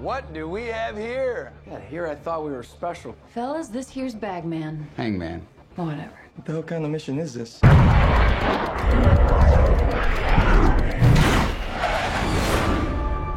what 0.00 0.32
do 0.32 0.48
we 0.48 0.64
have 0.66 0.96
here? 0.96 1.52
Yeah, 1.66 1.78
here 1.80 2.06
I 2.06 2.14
thought 2.14 2.44
we 2.44 2.50
were 2.52 2.62
special. 2.62 3.14
Fellas, 3.34 3.68
this 3.68 3.90
here's 3.90 4.14
Bagman. 4.14 4.88
Hangman. 4.96 5.46
Whatever. 5.76 6.18
What 6.36 6.46
the 6.46 6.52
hell 6.52 6.62
kind 6.62 6.84
of 6.84 6.90
mission 6.90 7.18
is 7.18 7.34
this? 7.34 7.60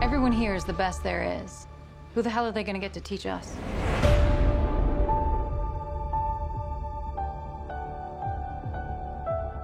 Everyone 0.01 0.31
here 0.31 0.55
is 0.55 0.63
the 0.63 0.73
best 0.73 1.03
there 1.03 1.41
is. 1.43 1.67
Who 2.15 2.21
the 2.21 2.29
hell 2.29 2.45
are 2.45 2.51
they 2.51 2.63
gonna 2.63 2.79
get 2.79 2.93
to 2.93 3.01
teach 3.01 3.25
us? 3.25 3.57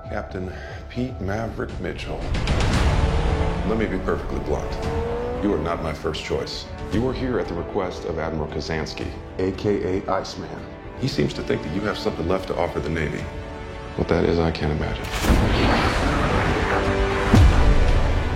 Captain 0.10 0.52
Pete 0.90 1.20
Maverick 1.22 1.70
Mitchell. 1.80 2.20
Let 3.68 3.78
me 3.78 3.86
be 3.86 4.00
perfectly 4.00 4.40
blunt. 4.40 4.70
You 5.44 5.54
are 5.54 5.60
not 5.60 5.82
my 5.82 5.94
first 5.94 6.26
choice. 6.26 6.66
You 6.92 7.08
are 7.08 7.14
here 7.14 7.40
at 7.40 7.48
the 7.48 7.54
request 7.54 8.06
of 8.06 8.18
Admiral 8.18 8.48
Kazansky, 8.48 9.12
aka 9.38 10.02
Iceman. 10.08 10.50
He 11.00 11.08
seems 11.08 11.36
to 11.36 11.44
think 11.44 11.62
that 11.62 11.76
you 11.76 11.82
have 11.82 12.00
something 12.00 12.28
left 12.28 12.48
to 12.48 12.58
offer 12.58 12.80
the 12.80 12.90
Navy. 12.90 13.24
What 13.96 14.08
that 14.08 14.26
is, 14.26 14.40
I 14.40 14.50
can't 14.50 14.72
imagine. 14.72 15.04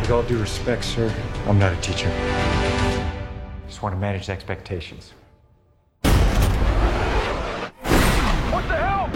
With 0.02 0.12
all 0.12 0.22
due 0.22 0.38
respect, 0.38 0.86
sir, 0.86 1.12
I'm 1.48 1.58
not 1.58 1.74
a 1.74 1.82
teacher. 1.82 2.12
Just 3.66 3.82
want 3.82 3.96
to 3.96 4.00
manage 4.00 4.30
expectations. 4.30 5.14
What 8.52 8.68
the 8.68 8.76
hell? 8.76 9.10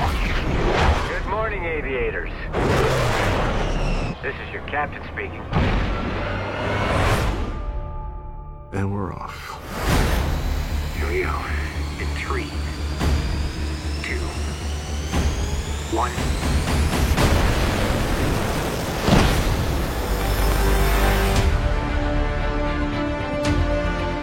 Good 1.10 1.30
morning, 1.30 1.64
aviators. 1.64 2.32
This 4.24 4.34
is 4.48 4.52
your 4.52 4.64
captain 4.64 5.04
speaking. 5.14 5.46
And 8.74 8.94
we're 8.94 9.14
off. 9.14 9.64
Here 10.98 11.08
we 11.08 11.22
go. 11.22 11.42
In 12.02 12.08
three, 12.18 12.50
two, 14.04 14.20
one. 15.96 16.12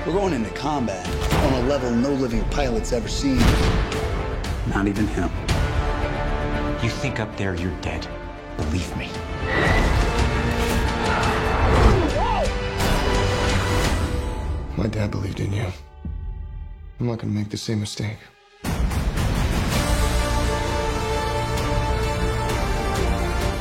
We're 0.07 0.13
going 0.13 0.35
into 0.35 0.51
combat 0.51 1.09
on 1.47 1.65
a 1.65 1.67
level 1.67 1.91
no 1.91 2.13
living 2.13 2.45
pilot's 2.51 2.93
ever 2.93 3.09
seen. 3.09 3.39
Not 4.69 4.87
even 4.87 5.07
him. 5.07 5.31
You 6.83 6.91
think 6.91 7.19
up 7.19 7.35
there 7.39 7.55
you're 7.55 7.81
dead. 7.81 8.07
Believe 8.59 8.95
me. 8.99 9.09
Believed 15.15 15.39
in 15.39 15.53
you. 15.53 15.67
I'm 16.99 17.07
not 17.07 17.19
gonna 17.19 17.33
make 17.33 17.49
the 17.49 17.57
same 17.57 17.79
mistake. 17.79 18.19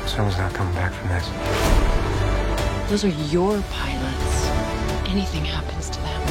Someone's 0.07 0.37
not 0.37 0.51
coming 0.53 0.73
back 0.73 0.91
from 0.93 1.09
this. 1.09 1.27
Those 2.89 3.05
are 3.05 3.15
your 3.31 3.61
pilots. 3.69 4.35
Anything 5.07 5.45
happens 5.45 5.91
to 5.91 5.99
them. 5.99 6.21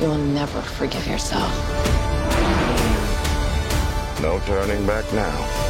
You 0.00 0.08
will 0.08 0.26
never 0.40 0.60
forgive 0.60 1.06
yourself. 1.06 1.52
No 4.20 4.38
turning 4.46 4.86
back 4.86 5.10
now. 5.14 5.61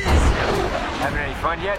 Having 0.00 1.18
any 1.18 1.34
fun 1.34 1.60
yet? 1.62 1.78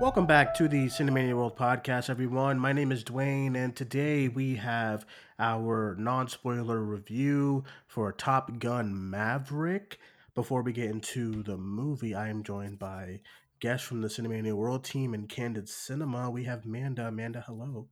Welcome 0.00 0.26
back 0.26 0.54
to 0.56 0.66
the 0.66 0.86
Cinemania 0.86 1.36
World 1.36 1.56
Podcast, 1.56 2.10
everyone. 2.10 2.58
My 2.58 2.72
name 2.72 2.90
is 2.90 3.04
Duane, 3.04 3.54
and 3.54 3.74
today 3.76 4.26
we 4.26 4.56
have 4.56 5.06
our 5.38 5.94
non 5.96 6.26
spoiler 6.26 6.80
review 6.80 7.62
for 7.86 8.10
Top 8.10 8.58
Gun 8.58 9.10
Maverick. 9.10 9.98
Before 10.34 10.62
we 10.62 10.72
get 10.72 10.90
into 10.90 11.42
the 11.44 11.56
movie, 11.56 12.14
I 12.14 12.30
am 12.30 12.42
joined 12.42 12.78
by 12.78 13.20
guests 13.62 13.86
from 13.86 14.00
the 14.00 14.08
Cinemania 14.08 14.54
World 14.54 14.82
team 14.84 15.14
and 15.14 15.28
Candid 15.28 15.68
Cinema. 15.68 16.28
We 16.28 16.42
have 16.44 16.66
Manda. 16.66 17.06
Amanda, 17.06 17.44
hello. 17.46 17.86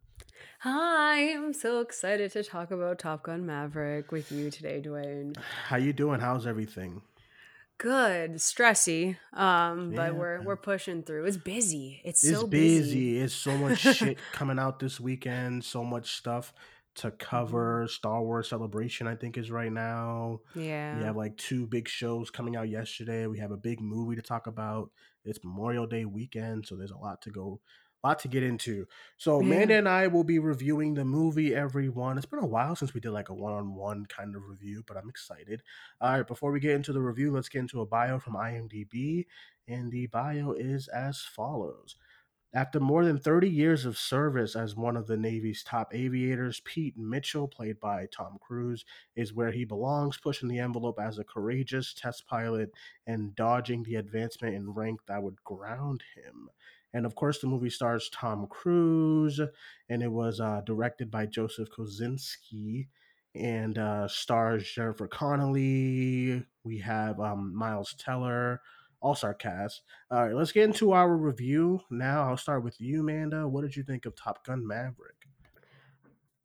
Hi, 0.59 1.33
I'm 1.33 1.53
so 1.53 1.79
excited 1.79 2.33
to 2.33 2.43
talk 2.43 2.73
about 2.73 2.99
Top 2.99 3.23
Gun 3.23 3.47
Maverick 3.47 4.11
with 4.11 4.33
you 4.33 4.51
today, 4.51 4.81
Duane. 4.81 5.35
How 5.69 5.77
you 5.77 5.93
doing? 5.93 6.19
How's 6.19 6.45
everything? 6.45 7.03
Good, 7.79 8.35
stressy, 8.35 9.17
um, 9.33 9.93
Yeah. 9.93 9.97
but 10.11 10.15
we're 10.17 10.43
we're 10.43 10.57
pushing 10.57 11.05
through. 11.05 11.25
It's 11.27 11.37
busy. 11.39 12.03
It's, 12.05 12.23
It's 12.25 12.37
so 12.41 12.47
busy. 12.49 12.79
busy. 12.81 13.19
It's 13.21 13.33
so 13.35 13.57
much 13.57 13.79
shit 13.79 14.19
coming 14.33 14.59
out 14.59 14.81
this 14.81 14.99
weekend. 15.01 15.65
So 15.65 15.85
much 15.85 16.17
stuff 16.17 16.53
to 17.01 17.09
mm-hmm. 17.09 17.17
cover. 17.17 17.87
Star 17.89 18.23
Wars 18.23 18.49
Celebration, 18.49 19.07
I 19.07 19.15
think, 19.15 19.37
is 19.37 19.51
right 19.51 19.73
now. 19.73 20.41
Yeah. 20.55 20.99
We 20.99 21.05
have 21.05 21.17
like 21.17 21.37
two 21.37 21.67
big 21.67 21.89
shows 21.89 22.31
coming 22.31 22.57
out 22.57 22.69
yesterday. 22.69 23.27
We 23.27 23.39
have 23.39 23.51
a 23.51 23.57
big 23.57 23.81
movie 23.81 24.17
to 24.17 24.23
talk 24.23 24.47
about. 24.47 24.91
It's 25.25 25.45
Memorial 25.45 25.87
Day 25.87 26.05
weekend, 26.05 26.67
so 26.67 26.77
there's 26.77 26.91
a 26.91 26.97
lot 26.97 27.23
to 27.23 27.31
go, 27.31 27.61
a 28.03 28.09
lot 28.09 28.19
to 28.21 28.29
get 28.29 28.43
into. 28.43 28.87
So 29.19 29.41
Yeah. 29.41 29.47
Amanda 29.47 29.75
and 29.75 29.89
I 29.89 30.07
will 30.07 30.25
be 30.25 30.39
reviewing 30.39 30.95
the 30.95 31.05
movie. 31.05 31.55
Everyone, 31.55 32.17
it's 32.17 32.27
been 32.27 32.39
a 32.39 32.47
while 32.47 32.77
since 32.77 32.95
we 32.95 33.01
did 33.01 33.11
like 33.11 33.29
a 33.29 33.35
one-on-one 33.35 34.07
kind 34.07 34.35
of 34.35 34.43
review, 34.49 34.83
but 34.87 34.97
I'm 34.97 35.09
excited. 35.09 35.63
All 36.01 36.13
right, 36.13 36.27
before 36.27 36.53
we 36.53 36.61
get 36.61 36.75
into 36.75 36.93
the 36.93 37.03
review, 37.03 37.33
let's 37.33 37.49
get 37.49 37.61
into 37.61 37.81
a 37.81 37.87
bio 37.87 38.19
from 38.19 38.35
IMDb, 38.35 39.27
and 39.69 39.91
the 39.93 40.07
bio 40.07 40.53
is 40.53 40.89
as 40.89 41.21
follows. 41.21 41.97
After 42.53 42.81
more 42.81 43.05
than 43.05 43.19
30 43.19 43.49
years 43.49 43.85
of 43.87 43.97
service 43.97 44.57
as 44.57 44.75
one 44.75 44.97
of 44.97 45.07
the 45.07 45.17
Navy's 45.17 45.63
top 45.63 45.95
aviators, 45.95 46.61
Pete 46.65 46.99
Mitchell, 46.99 47.47
played 47.47 47.79
by 47.79 48.09
Tom 48.11 48.39
Cruise, 48.41 48.85
is 49.15 49.33
where 49.33 49.53
he 49.53 49.65
belongs, 49.65 50.19
pushing 50.19 50.49
the 50.49 50.59
envelope 50.59 50.99
as 51.01 51.19
a 51.19 51.25
courageous 51.25 51.95
test 51.95 52.27
pilot 52.27 52.73
and 53.07 53.37
dodging 53.37 53.85
the 53.85 53.95
advancement 53.95 54.57
in 54.57 54.75
rank 54.75 55.01
that 55.07 55.23
would 55.23 55.45
ground 55.45 56.03
him. 56.17 56.51
And 56.93 57.07
of 57.07 57.15
course, 57.15 57.39
the 57.39 57.47
movie 57.47 57.71
stars 57.71 58.11
Tom 58.13 58.49
Cruise, 58.49 59.41
and 59.89 60.03
it 60.03 60.11
was 60.11 60.41
uh, 60.41 60.63
directed 60.67 61.09
by 61.09 61.27
Joseph 61.27 61.69
Kosinski 61.71 62.89
and 63.33 63.79
uh, 63.79 64.09
stars 64.09 64.69
Jennifer 64.69 65.07
Connelly. 65.07 66.45
We 66.65 66.79
have 66.79 67.21
um, 67.21 67.55
Miles 67.55 67.95
Teller, 67.95 68.61
all 69.01 69.15
star 69.15 69.35
cast. 69.35 69.83
All 70.11 70.25
right, 70.25 70.35
let's 70.35 70.53
get 70.53 70.65
into 70.65 70.93
our 70.93 71.17
review 71.17 71.81
now. 71.91 72.29
I'll 72.29 72.37
start 72.37 72.65
with 72.65 72.81
you, 72.81 73.01
Amanda. 73.01 73.49
What 73.49 73.63
did 73.63 73.77
you 73.77 73.83
think 73.83 74.07
of 74.07 74.15
Top 74.15 74.45
Gun 74.47 74.67
Maverick? 74.67 75.17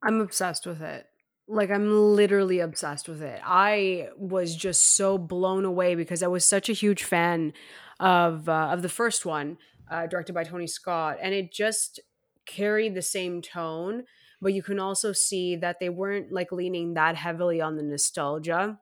I'm 0.02 0.20
obsessed 0.20 0.66
with 0.66 0.82
it. 0.82 1.06
Like 1.48 1.70
I'm 1.70 2.14
literally 2.14 2.60
obsessed 2.60 3.08
with 3.08 3.22
it. 3.22 3.40
I 3.44 4.08
was 4.16 4.56
just 4.56 4.96
so 4.96 5.16
blown 5.16 5.64
away 5.64 5.94
because 5.94 6.22
I 6.22 6.26
was 6.26 6.44
such 6.44 6.68
a 6.68 6.72
huge 6.72 7.04
fan 7.04 7.52
of 8.00 8.48
uh, 8.48 8.70
of 8.72 8.82
the 8.82 8.88
first 8.88 9.24
one, 9.24 9.58
uh, 9.90 10.06
directed 10.06 10.34
by 10.34 10.44
Tony 10.44 10.66
Scott, 10.66 11.18
and 11.20 11.34
it 11.34 11.52
just 11.52 12.00
carried 12.46 12.94
the 12.94 13.02
same 13.02 13.42
tone. 13.42 14.04
But 14.40 14.54
you 14.54 14.62
can 14.62 14.78
also 14.78 15.12
see 15.12 15.56
that 15.56 15.78
they 15.80 15.88
weren't 15.88 16.32
like 16.32 16.52
leaning 16.52 16.94
that 16.94 17.16
heavily 17.16 17.60
on 17.60 17.76
the 17.76 17.82
nostalgia, 17.82 18.78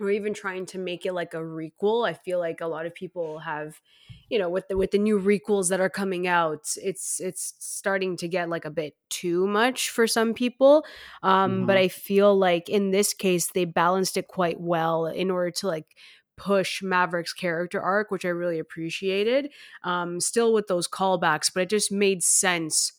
or 0.00 0.10
even 0.10 0.34
trying 0.34 0.66
to 0.66 0.78
make 0.78 1.06
it 1.06 1.12
like 1.12 1.34
a 1.34 1.38
requel. 1.38 2.06
I 2.08 2.14
feel 2.14 2.38
like 2.38 2.60
a 2.60 2.66
lot 2.66 2.86
of 2.86 2.94
people 2.94 3.40
have, 3.40 3.80
you 4.28 4.38
know, 4.38 4.48
with 4.50 4.68
the 4.68 4.76
with 4.76 4.90
the 4.90 4.98
new 4.98 5.18
requels 5.20 5.68
that 5.70 5.80
are 5.80 5.90
coming 5.90 6.26
out, 6.26 6.66
it's 6.82 7.20
it's 7.20 7.54
starting 7.58 8.16
to 8.18 8.28
get 8.28 8.48
like 8.48 8.64
a 8.64 8.70
bit 8.70 8.94
too 9.08 9.46
much 9.46 9.90
for 9.90 10.06
some 10.06 10.34
people. 10.34 10.84
Um, 11.22 11.66
But 11.66 11.76
Mhm. 11.76 11.78
I 11.78 11.88
feel 11.88 12.36
like 12.36 12.68
in 12.68 12.90
this 12.90 13.14
case, 13.14 13.50
they 13.52 13.64
balanced 13.64 14.16
it 14.16 14.28
quite 14.28 14.60
well 14.60 15.06
in 15.06 15.30
order 15.30 15.50
to 15.52 15.66
like 15.68 15.96
push 16.36 16.82
Maverick's 16.82 17.32
character 17.32 17.80
arc, 17.80 18.10
which 18.10 18.24
I 18.24 18.28
really 18.28 18.58
appreciated. 18.58 19.50
Um, 19.84 20.20
still 20.20 20.52
with 20.52 20.66
those 20.66 20.86
callbacks, 20.88 21.50
but 21.52 21.62
it 21.62 21.70
just 21.70 21.90
made 21.90 22.22
sense 22.22 22.92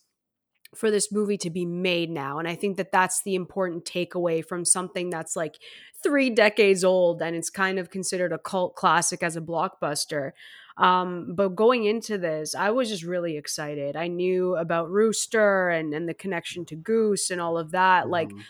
for 0.78 0.90
this 0.90 1.10
movie 1.10 1.36
to 1.38 1.50
be 1.50 1.66
made 1.66 2.08
now. 2.08 2.38
And 2.38 2.46
I 2.46 2.54
think 2.54 2.76
that 2.76 2.92
that's 2.92 3.22
the 3.22 3.34
important 3.34 3.84
takeaway 3.84 4.44
from 4.44 4.64
something 4.64 5.10
that's 5.10 5.34
like 5.34 5.56
three 6.02 6.30
decades 6.30 6.84
old 6.84 7.20
and 7.20 7.34
it's 7.34 7.50
kind 7.50 7.78
of 7.80 7.90
considered 7.90 8.32
a 8.32 8.38
cult 8.38 8.76
classic 8.76 9.22
as 9.22 9.34
a 9.36 9.40
blockbuster. 9.40 10.32
Um, 10.76 11.34
but 11.34 11.56
going 11.56 11.84
into 11.86 12.16
this, 12.18 12.54
I 12.54 12.70
was 12.70 12.88
just 12.88 13.02
really 13.02 13.36
excited. 13.36 13.96
I 13.96 14.06
knew 14.06 14.54
about 14.54 14.88
Rooster 14.90 15.68
and, 15.70 15.92
and 15.92 16.08
the 16.08 16.14
connection 16.14 16.64
to 16.66 16.76
Goose 16.76 17.30
and 17.30 17.40
all 17.40 17.58
of 17.58 17.72
that. 17.72 18.08
Like, 18.08 18.28
Mhm. 18.28 18.42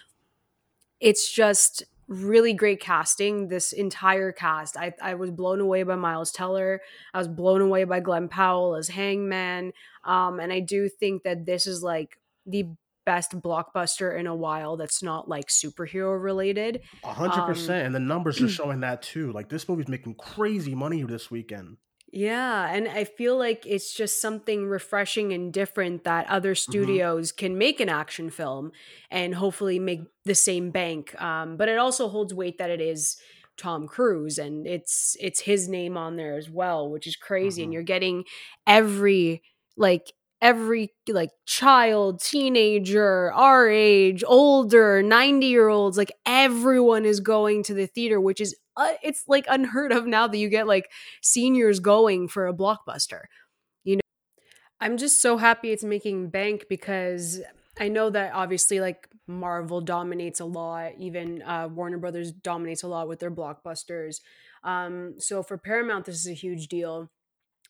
it's 1.00 1.32
just 1.32 1.84
really 2.08 2.52
great 2.55 2.81
casting. 2.81 3.49
This 3.49 3.72
entire 3.72 4.32
cast, 4.32 4.76
I 4.76 4.94
I 5.00 5.14
was 5.14 5.31
blown 5.31 5.60
away 5.60 5.82
by 5.82 5.96
Miles 5.96 6.32
Teller. 6.32 6.81
I 7.14 7.19
was 7.19 7.28
blown 7.28 7.60
away 7.60 7.84
by 7.84 8.00
Glen 8.00 8.28
Powell 8.28 8.75
as 8.76 8.88
Hangman. 8.88 9.72
Um, 10.05 10.40
and 10.40 10.52
I 10.52 10.60
do 10.60 10.88
think 10.88 11.22
that 11.22 11.46
this 11.46 11.66
is 11.66 11.82
like 11.82 12.19
the 12.46 12.66
best 13.05 13.32
blockbuster 13.40 14.19
in 14.19 14.26
a 14.26 14.34
while 14.34 14.76
that's 14.76 15.02
not 15.02 15.28
like 15.28 15.46
superhero 15.49 16.22
related. 16.22 16.82
A 17.05 17.12
hundred 17.12 17.40
Um, 17.40 17.46
percent, 17.46 17.87
and 17.87 17.94
the 17.94 18.00
numbers 18.00 18.40
are 18.40 18.49
showing 18.60 18.81
that 18.81 19.02
too. 19.02 19.32
Like 19.32 19.49
this 19.49 19.69
movie's 19.69 19.88
making 19.88 20.14
crazy 20.16 20.75
money 20.75 21.02
this 21.02 21.31
weekend. 21.31 21.76
Yeah, 22.10 22.70
and 22.72 22.88
I 22.88 23.05
feel 23.05 23.37
like 23.37 23.64
it's 23.66 23.93
just 23.93 24.20
something 24.22 24.66
refreshing 24.66 25.32
and 25.34 25.52
different 25.52 26.05
that 26.05 26.26
other 26.28 26.55
studios 26.55 27.32
can 27.32 27.58
make 27.58 27.81
an 27.81 27.90
action 27.90 28.31
film 28.31 28.72
and 29.10 29.34
hopefully 29.34 29.78
make 29.78 30.00
the 30.25 30.34
same 30.34 30.70
bank. 30.70 31.20
Um, 31.20 31.58
but 31.58 31.69
it 31.69 31.76
also 31.78 32.08
holds 32.08 32.32
weight 32.32 32.56
that 32.58 32.70
it 32.70 32.81
is 32.81 33.19
Tom 33.58 33.87
Cruise 33.87 34.38
and 34.38 34.66
it's 34.66 35.16
it's 35.20 35.40
his 35.40 35.69
name 35.69 35.99
on 35.99 36.16
there 36.16 36.37
as 36.38 36.49
well, 36.49 36.88
which 36.90 37.06
is 37.06 37.14
crazy. 37.16 37.62
And 37.62 37.75
you're 37.75 37.82
getting 37.82 38.25
every 38.66 39.43
like 39.76 40.12
every 40.40 40.93
like 41.08 41.31
child, 41.46 42.20
teenager, 42.22 43.32
our 43.32 43.69
age, 43.69 44.25
older, 44.26 45.02
90 45.02 45.46
year 45.46 45.69
olds, 45.69 45.99
like 45.99 46.12
everyone 46.25 47.05
is 47.05 47.20
going 47.20 47.62
to 47.64 47.75
the 47.75 47.87
theater, 47.87 48.19
which 48.20 48.40
is 48.40 48.56
uh, 48.78 48.92
it's 49.02 49.25
like 49.26 49.44
unheard 49.48 49.92
of 49.92 50.06
now 50.06 50.28
that 50.28 50.38
you 50.38 50.48
get 50.48 50.66
like 50.66 50.90
seniors 51.20 51.80
going 51.80 52.28
for 52.28 52.46
a 52.46 52.54
blockbuster. 52.54 53.22
You 53.84 53.96
know, 53.96 54.00
I'm 54.80 54.96
just 54.96 55.20
so 55.20 55.36
happy 55.36 55.72
it's 55.72 55.84
making 55.84 56.30
bank 56.30 56.66
because 56.70 57.40
I 57.80 57.88
know 57.88 58.08
that 58.10 58.32
obviously 58.34 58.80
like 58.80 59.08
Marvel 59.26 59.80
dominates 59.80 60.40
a 60.40 60.44
lot, 60.44 60.92
even 60.98 61.42
uh, 61.42 61.69
Warner 61.69 61.98
Brothers 61.98 62.32
dominates 62.32 62.84
a 62.84 62.88
lot 62.88 63.08
with 63.08 63.19
their 63.19 63.30
blockbusters. 63.30 64.20
Um, 64.62 65.14
so 65.19 65.42
for 65.42 65.58
Paramount, 65.58 66.06
this 66.06 66.16
is 66.16 66.28
a 66.28 66.34
huge 66.34 66.69
deal. 66.69 67.10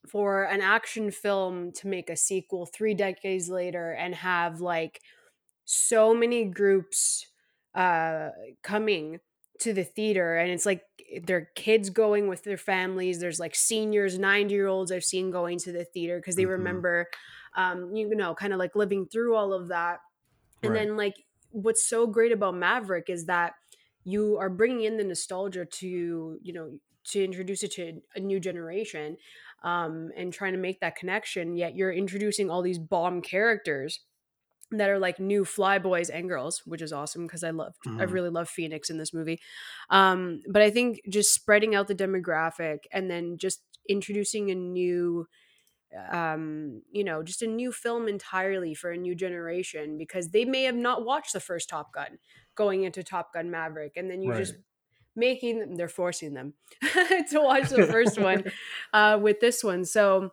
For 0.09 0.45
an 0.45 0.61
action 0.61 1.11
film 1.11 1.73
to 1.73 1.89
make 1.89 2.09
a 2.09 2.17
sequel 2.17 2.67
three 2.67 2.95
decades 2.95 3.49
later 3.49 3.91
and 3.93 4.15
have 4.15 4.61
like 4.61 5.01
so 5.65 6.15
many 6.15 6.45
groups 6.45 7.27
uh, 7.75 8.29
coming 8.63 9.19
to 9.61 9.73
the 9.73 9.85
theater 9.85 10.37
and 10.37 10.51
it's 10.51 10.65
like 10.65 10.83
there 11.23 11.39
are 11.39 11.51
kids 11.55 11.91
going 11.91 12.29
with 12.29 12.43
their 12.45 12.57
families 12.57 13.21
there's 13.21 13.41
like 13.41 13.55
seniors 13.55 14.19
90 14.19 14.55
year 14.55 14.67
olds 14.67 14.93
i've 14.93 15.05
seen 15.05 15.31
going 15.31 15.59
to 15.59 15.73
the 15.73 15.85
theater 15.85 16.19
because 16.19 16.37
they 16.37 16.45
Mhm. 16.45 16.47
remember 16.47 17.07
um 17.57 17.95
you 17.95 18.09
know 18.15 18.35
kind 18.35 18.53
of 18.53 18.59
like 18.59 18.75
living 18.77 19.07
through 19.07 19.35
all 19.35 19.53
of 19.53 19.69
that 19.69 20.01
and 20.63 20.75
Right. 20.75 20.75
then 20.75 20.97
like 20.97 21.15
what's 21.51 21.87
so 21.89 22.07
great 22.07 22.33
about 22.33 22.55
maverick 22.55 23.09
is 23.09 23.27
that 23.27 23.55
you 24.05 24.37
are 24.39 24.51
bringing 24.51 24.83
in 24.85 24.97
the 24.97 25.05
nostalgia 25.05 25.65
to 25.67 26.39
you 26.43 26.53
know 26.53 26.79
to 27.05 27.25
introduce 27.25 27.63
it 27.63 27.73
to 27.73 28.01
a 28.15 28.21
new 28.21 28.41
generation 28.41 29.17
um 29.63 30.11
and 30.17 30.33
trying 30.33 30.53
to 30.53 30.59
make 30.59 30.81
that 30.81 30.97
connection 30.97 31.57
yet 31.57 31.75
you're 31.75 31.93
introducing 31.93 32.51
all 32.51 32.63
these 32.63 32.79
bomb 32.79 33.23
characters 33.23 34.01
that 34.73 34.91
are 34.91 34.99
like 34.99 35.19
new 35.19 35.45
fly 35.45 35.79
boys 35.79 36.11
and 36.11 36.29
girls, 36.29 36.63
which 36.67 36.83
is 36.83 36.93
awesome 36.93 37.27
because 37.27 37.45
I 37.45 37.51
love 37.51 37.77
I 37.99 38.03
Mhm. 38.03 38.05
really 38.05 38.31
love 38.31 38.49
Phoenix 38.49 38.91
in 38.91 38.99
this 38.99 39.15
movie. 39.15 39.41
Um, 39.91 40.43
but 40.51 40.63
I 40.63 40.71
think 40.71 41.01
just 41.09 41.35
spreading 41.35 41.75
out 41.75 41.89
the 41.89 41.95
demographic 41.95 42.81
and 42.93 43.11
then 43.11 43.39
just 43.39 43.63
introducing 43.89 44.51
a 44.51 44.55
new 44.55 45.27
um 46.11 46.83
you 46.93 47.03
know 47.03 47.23
just 47.23 47.41
a 47.43 47.47
new 47.47 47.73
film 47.73 48.09
entirely 48.09 48.75
for 48.75 48.91
a 48.91 48.97
new 48.97 49.15
generation 49.15 49.97
because 49.97 50.29
they 50.31 50.45
may 50.45 50.65
have 50.65 50.75
not 50.75 51.05
watched 51.05 51.33
the 51.33 51.41
first 51.41 51.69
top 51.71 51.93
gun 51.95 52.19
going 52.55 52.83
into 52.85 53.03
top 53.03 53.33
gun 53.33 53.51
maverick 53.51 53.93
and 53.97 54.11
then 54.11 54.21
you 54.21 54.31
just 54.31 54.57
making 55.17 55.61
them 55.61 55.77
they're 55.77 55.89
forcing 55.89 56.35
them 56.35 56.55
to 56.83 57.41
watch 57.41 57.71
the 57.71 57.83
first 57.83 58.19
one 58.19 58.45
uh 58.93 59.19
with 59.21 59.41
this 59.41 59.65
one 59.65 59.85
so 59.85 60.31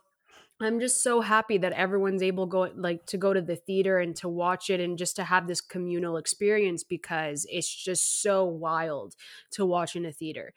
I'm 0.58 0.80
just 0.80 1.02
so 1.02 1.20
happy 1.20 1.58
that 1.58 1.72
everyone's 1.74 2.22
able 2.22 2.46
go 2.46 2.62
like 2.74 3.04
to 3.06 3.18
go 3.18 3.34
to 3.34 3.42
the 3.42 3.56
theater 3.56 3.98
and 3.98 4.16
to 4.16 4.28
watch 4.28 4.70
it 4.70 4.80
and 4.80 4.96
just 4.96 5.14
to 5.16 5.24
have 5.24 5.46
this 5.46 5.60
communal 5.60 6.16
experience 6.16 6.82
because 6.82 7.46
it's 7.50 7.68
just 7.74 8.22
so 8.22 8.44
wild 8.44 9.14
to 9.50 9.66
watch 9.66 9.94
in 9.96 10.06
a 10.06 10.12
theater. 10.12 10.54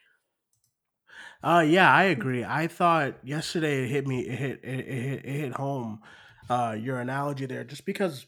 Uh 1.43 1.65
yeah, 1.67 1.91
I 1.93 2.03
agree. 2.03 2.43
I 2.43 2.67
thought 2.67 3.25
yesterday 3.25 3.83
it 3.83 3.89
hit 3.89 4.07
me 4.07 4.21
it 4.27 4.37
hit 4.39 4.59
it, 4.63 4.79
it, 4.79 4.85
hit, 5.03 5.25
it 5.25 5.31
hit 5.41 5.53
home 5.53 6.01
uh 6.49 6.75
your 6.79 6.99
analogy 6.99 7.45
there 7.45 7.63
just 7.63 7.85
because 7.85 8.27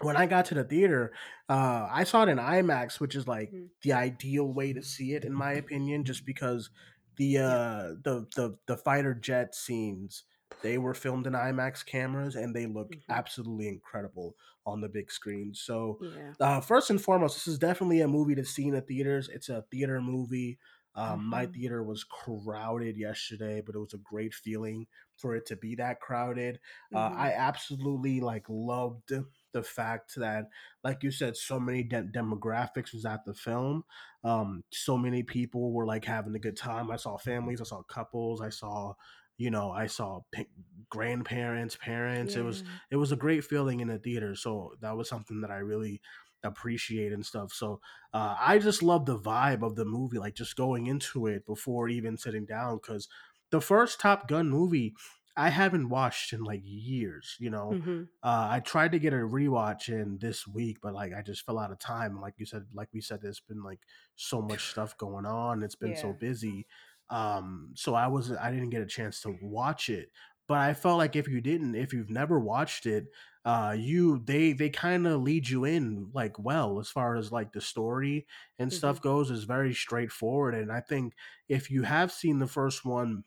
when 0.00 0.16
I 0.16 0.26
got 0.26 0.46
to 0.46 0.54
the 0.54 0.64
theater, 0.64 1.14
uh 1.48 1.88
I 1.90 2.04
saw 2.04 2.22
it 2.24 2.28
in 2.28 2.38
IMAX, 2.38 3.00
which 3.00 3.16
is 3.16 3.28
like 3.28 3.52
Mhm. 3.52 3.70
the 3.82 3.92
ideal 3.94 4.52
way 4.52 4.72
to 4.72 4.82
see 4.82 5.14
it 5.14 5.24
in 5.24 5.34
my 5.34 5.52
opinion 5.52 6.04
just 6.04 6.26
because 6.26 6.70
the 7.16 7.38
uh 7.38 7.82
the 8.04 8.26
the 8.36 8.58
the 8.66 8.76
fighter 8.76 9.14
jet 9.14 9.54
scenes 9.54 10.24
they 10.60 10.78
were 10.78 10.94
filmed 10.94 11.26
in 11.26 11.32
IMAX 11.32 11.84
cameras 11.84 12.36
and 12.36 12.54
they 12.54 12.66
look 12.66 12.96
Mhm. 12.96 13.02
absolutely 13.08 13.68
incredible 13.68 14.36
on 14.66 14.80
the 14.80 14.88
big 14.88 15.10
screen. 15.10 15.54
So 15.54 16.00
Yeah. 16.00 16.34
uh, 16.40 16.60
first 16.60 16.90
and 16.90 17.00
foremost, 17.02 17.36
this 17.36 17.46
is 17.46 17.58
definitely 17.58 18.00
a 18.00 18.08
movie 18.08 18.34
to 18.34 18.44
see 18.44 18.66
in 18.68 18.74
the 18.74 18.80
theaters. 18.80 19.28
It's 19.28 19.48
a 19.48 19.62
theater 19.70 20.00
movie. 20.00 20.58
Um, 20.94 21.24
My 21.24 21.46
Mhm. 21.46 21.46
theater 21.46 21.82
was 21.82 22.04
crowded 22.04 22.98
yesterday, 22.98 23.62
but 23.62 23.74
it 23.74 23.78
was 23.78 23.94
a 23.94 23.98
great 23.98 24.34
feeling 24.34 24.86
for 25.16 25.34
it 25.34 25.46
to 25.46 25.56
be 25.56 25.74
that 25.76 26.00
crowded. 26.00 26.60
Uh, 26.92 27.10
Mhm. 27.10 27.12
I 27.16 27.32
absolutely 27.32 28.20
like 28.20 28.44
loved 28.48 29.10
the 29.52 29.62
fact 29.62 30.14
that, 30.16 30.48
like 30.84 31.02
you 31.02 31.10
said, 31.10 31.36
so 31.36 31.58
many 31.60 31.82
de- 31.82 32.02
demographics 32.04 32.92
was 32.92 33.04
at 33.04 33.24
the 33.24 33.34
film. 33.34 33.84
Um, 34.24 34.64
so 34.70 34.96
many 34.96 35.22
people 35.22 35.72
were 35.72 35.86
like 35.86 36.04
having 36.04 36.34
a 36.34 36.38
good 36.38 36.56
time. 36.56 36.90
I 36.90 36.96
saw 36.96 37.16
families, 37.18 37.60
I 37.60 37.64
saw 37.64 37.82
couples, 37.82 38.40
I 38.40 38.48
saw, 38.50 38.94
you 39.42 39.50
know, 39.50 39.70
I 39.70 39.86
saw 39.86 40.20
pa- 40.34 40.44
grandparents, 40.88 41.76
parents. 41.76 42.36
It 42.36 42.42
was 42.42 42.62
it 42.90 42.96
was 42.96 43.12
a 43.12 43.16
great 43.16 43.44
feeling 43.44 43.80
in 43.80 43.88
the 43.88 43.98
theater. 43.98 44.34
So 44.34 44.74
that 44.80 44.96
was 44.96 45.08
something 45.08 45.40
that 45.40 45.50
I 45.50 45.58
really 45.58 46.00
appreciate 46.44 47.12
and 47.12 47.24
stuff. 47.24 47.52
So 47.52 47.80
uh, 48.12 48.36
I 48.38 48.58
just 48.58 48.82
love 48.82 49.06
the 49.06 49.18
vibe 49.18 49.62
of 49.62 49.76
the 49.76 49.84
movie, 49.84 50.18
like 50.18 50.34
just 50.34 50.56
going 50.56 50.86
into 50.86 51.26
it 51.26 51.46
before 51.46 51.88
even 51.88 52.16
sitting 52.16 52.46
down. 52.46 52.76
Because 52.76 53.08
the 53.50 53.60
first 53.60 54.00
Top 54.00 54.28
Gun 54.28 54.48
movie, 54.48 54.94
I 55.36 55.48
haven't 55.50 55.88
watched 55.88 56.32
in 56.32 56.42
like 56.42 56.60
years. 56.64 57.36
You 57.38 57.50
know, 57.50 57.78
Mhm. 57.78 58.08
uh, 58.22 58.48
I 58.50 58.60
tried 58.60 58.92
to 58.92 58.98
get 58.98 59.12
a 59.12 59.16
rewatch 59.16 59.88
in 59.88 60.18
this 60.18 60.46
week, 60.46 60.78
but 60.82 60.94
like 60.94 61.12
I 61.14 61.22
just 61.22 61.44
fell 61.46 61.58
out 61.58 61.72
of 61.72 61.78
time. 61.78 62.20
Like 62.20 62.34
you 62.38 62.46
said, 62.46 62.66
like 62.74 62.88
we 62.92 63.00
said, 63.00 63.20
there's 63.22 63.40
been 63.40 63.62
like 63.62 63.80
so 64.16 64.42
much 64.42 64.66
stuff 64.70 64.96
going 64.96 65.26
on. 65.26 65.62
It's 65.62 65.74
been 65.76 65.94
so 65.94 66.12
Yeah. 66.12 66.18
busy. 66.20 66.66
Um, 67.12 67.72
so 67.76 67.94
I 67.94 68.08
was 68.08 68.32
I 68.32 68.50
didn't 68.50 68.70
get 68.70 68.82
a 68.82 68.86
chance 68.86 69.20
to 69.22 69.36
watch 69.42 69.88
it. 69.88 70.10
But 70.48 70.58
I 70.58 70.74
felt 70.74 70.98
like 70.98 71.16
if 71.16 71.28
you 71.28 71.40
didn't, 71.40 71.76
if 71.76 71.92
you've 71.92 72.10
never 72.10 72.40
watched 72.40 72.86
it, 72.86 73.06
uh, 73.44 73.76
you 73.78 74.18
they 74.18 74.52
they 74.52 74.70
kind 74.70 75.06
of 75.06 75.22
lead 75.22 75.48
you 75.48 75.64
in 75.64 76.10
like 76.14 76.38
well 76.38 76.80
as 76.80 76.88
far 76.90 77.16
as 77.16 77.32
like 77.32 77.52
the 77.52 77.60
story 77.60 78.26
and 78.58 78.72
Mhm. 78.72 78.72
stuff 78.72 79.00
goes 79.00 79.30
is 79.30 79.44
very 79.44 79.74
straightforward. 79.74 80.54
And 80.54 80.72
I 80.72 80.80
think 80.80 81.14
if 81.48 81.70
you 81.70 81.82
have 81.84 82.12
seen 82.12 82.38
the 82.38 82.48
first 82.48 82.84
one, 82.84 83.24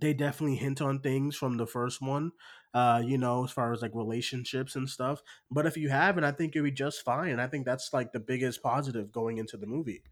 they 0.00 0.12
definitely 0.14 0.56
hint 0.56 0.80
on 0.80 1.00
things 1.00 1.36
from 1.36 1.56
the 1.56 1.66
first 1.66 2.00
one 2.02 2.32
uh 2.74 3.02
you 3.04 3.16
know 3.18 3.44
as 3.44 3.50
far 3.52 3.72
as 3.72 3.82
like 3.82 3.94
relationships 3.94 4.76
and 4.76 4.88
stuff 4.88 5.22
but 5.50 5.66
if 5.66 5.76
you 5.76 5.88
haven't 5.88 6.24
i 6.24 6.32
think 6.32 6.54
you'll 6.54 6.64
be 6.64 6.70
just 6.72 7.02
fine 7.04 7.30
and 7.30 7.40
i 7.40 7.46
think 7.46 7.64
that's 7.64 7.92
like 7.92 8.12
the 8.12 8.20
biggest 8.20 8.62
positive 8.62 9.12
going 9.12 9.38
into 9.38 9.56
the 9.56 9.66
movie 9.66 10.02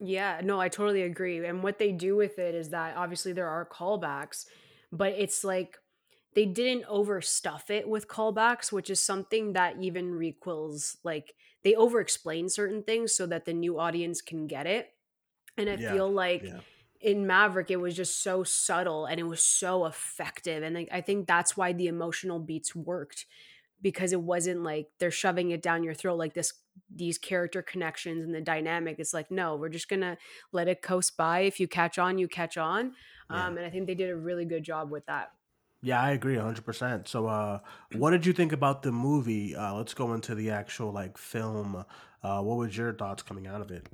Yeah, 0.00 0.40
no, 0.42 0.60
I 0.60 0.68
totally 0.68 1.02
agree. 1.02 1.44
And 1.46 1.62
what 1.62 1.78
they 1.78 1.92
do 1.92 2.16
with 2.16 2.38
it 2.38 2.54
is 2.54 2.70
that 2.70 2.96
obviously 2.96 3.32
there 3.32 3.48
are 3.48 3.64
callbacks, 3.66 4.46
but 4.92 5.12
it's 5.12 5.44
like 5.44 5.78
they 6.34 6.46
didn't 6.46 6.84
overstuff 6.86 7.70
it 7.70 7.88
with 7.88 8.08
callbacks, 8.08 8.72
which 8.72 8.90
is 8.90 9.00
something 9.00 9.52
that 9.52 9.80
even 9.80 10.12
requels 10.12 10.96
like 11.04 11.34
they 11.62 11.74
overexplain 11.74 12.50
certain 12.50 12.82
things 12.82 13.14
so 13.14 13.26
that 13.26 13.44
the 13.44 13.54
new 13.54 13.78
audience 13.78 14.20
can 14.20 14.46
get 14.46 14.66
it. 14.66 14.94
And 15.56 15.70
I 15.70 15.76
Yeah, 15.76 15.78
feel 15.78 16.10
like 16.12 16.54
yeah. 16.54 16.60
in 17.00 17.26
Maverick, 17.26 17.70
it 17.70 17.76
was 17.76 17.96
just 17.96 18.22
so 18.22 18.44
subtle 18.44 19.06
and 19.06 19.20
it 19.20 19.24
was 19.24 19.44
so 19.44 19.86
effective. 19.86 20.62
And 20.62 20.74
like, 20.74 20.88
I 20.92 21.00
think 21.00 21.26
that's 21.26 21.56
why 21.56 21.72
the 21.72 21.86
emotional 21.88 22.40
beats 22.40 22.74
worked 22.74 23.26
because 23.82 24.12
it 24.12 24.22
wasn't 24.22 24.62
like 24.62 24.90
they're 24.98 25.10
shoving 25.10 25.50
it 25.50 25.62
down 25.62 25.82
your 25.84 25.94
throat 25.94 26.16
like 26.16 26.34
this 26.34 26.52
these 26.94 27.18
character 27.18 27.62
connections 27.62 28.24
and 28.24 28.34
the 28.34 28.40
dynamic 28.40 28.96
it's 28.98 29.14
like 29.14 29.30
no 29.30 29.56
we're 29.56 29.68
just 29.68 29.88
gonna 29.88 30.16
let 30.52 30.68
it 30.68 30.82
coast 30.82 31.16
by. 31.16 31.40
If 31.40 31.58
you 31.60 31.68
catch 31.68 31.98
on 31.98 32.18
you 32.18 32.28
catch 32.28 32.56
on. 32.56 32.92
Yeah. 33.30 33.46
um 33.46 33.56
and 33.58 33.66
i 33.66 33.70
think 33.70 33.86
they 33.86 33.94
did 33.94 34.10
a 34.10 34.16
really 34.16 34.44
good 34.44 34.62
job 34.64 34.90
with 34.90 35.06
that. 35.06 35.32
Yeah 35.82 36.00
i 36.02 36.10
agree 36.12 36.36
100% 36.36 37.08
so 37.08 37.26
uh 37.26 37.58
what 37.96 38.10
did 38.10 38.26
you 38.26 38.32
think 38.32 38.52
about 38.52 38.82
the 38.82 38.92
movie? 38.92 39.54
Uh 39.56 39.74
let's 39.74 39.94
go 39.94 40.14
into 40.14 40.34
the 40.34 40.50
actual 40.50 40.92
like 40.92 41.18
film. 41.18 41.84
Uh 42.22 42.40
what 42.42 42.56
was 42.58 42.76
your 42.76 42.92
thoughts 42.94 43.22
coming 43.22 43.46
out 43.46 43.60
of 43.60 43.70
it? 43.70 43.88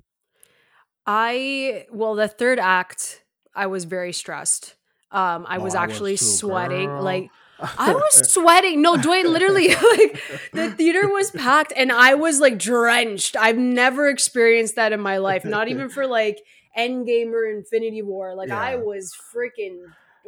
I 1.07 1.87
well 1.91 2.15
the 2.15 2.29
third 2.29 2.59
act 2.59 3.25
i 3.55 3.67
was 3.67 3.85
very 3.85 4.13
stressed. 4.13 4.77
Um 5.11 5.47
i 5.49 5.57
Oh, 5.57 5.61
was 5.61 5.75
I 5.75 5.81
was 5.81 5.91
actually 5.91 6.17
too, 6.17 6.25
sweating 6.25 6.89
girl. 6.89 7.03
like 7.03 7.31
I 7.79 7.93
was 7.95 8.33
sweating. 8.33 8.83
No, 8.83 8.97
Duane, 8.97 9.33
literally, 9.33 9.69
like 9.69 10.23
the 10.53 10.75
theater 10.77 11.09
was 11.09 11.31
packed 11.31 11.73
and 11.77 11.93
I 11.93 12.15
was 12.15 12.41
like 12.41 12.59
drenched. 12.59 13.37
I've 13.37 13.59
never 13.59 14.09
experienced 14.09 14.77
that 14.77 14.93
in 14.93 15.01
my 15.01 15.19
life, 15.19 15.45
not 15.45 15.69
even 15.69 15.89
for 15.89 16.07
like 16.07 16.41
Endgame 16.77 17.33
or 17.33 17.47
Infinity 17.47 18.03
War. 18.03 18.35
Like 18.35 18.51
I 18.51 18.77
was 18.77 19.15
freaking. 19.35 19.79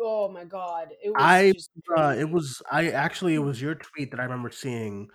Oh 0.00 0.28
my 0.28 0.44
god! 0.44 0.88
It 1.04 1.10
was. 1.10 1.16
I 1.18 1.52
uh, 1.96 2.14
it 2.18 2.28
was 2.28 2.62
I 2.70 2.90
actually 2.90 3.34
it 3.34 3.40
was 3.40 3.60
your 3.60 3.74
tweet 3.74 4.10
that 4.10 4.20
I 4.20 4.24
remember 4.24 4.50
seeing 4.50 5.08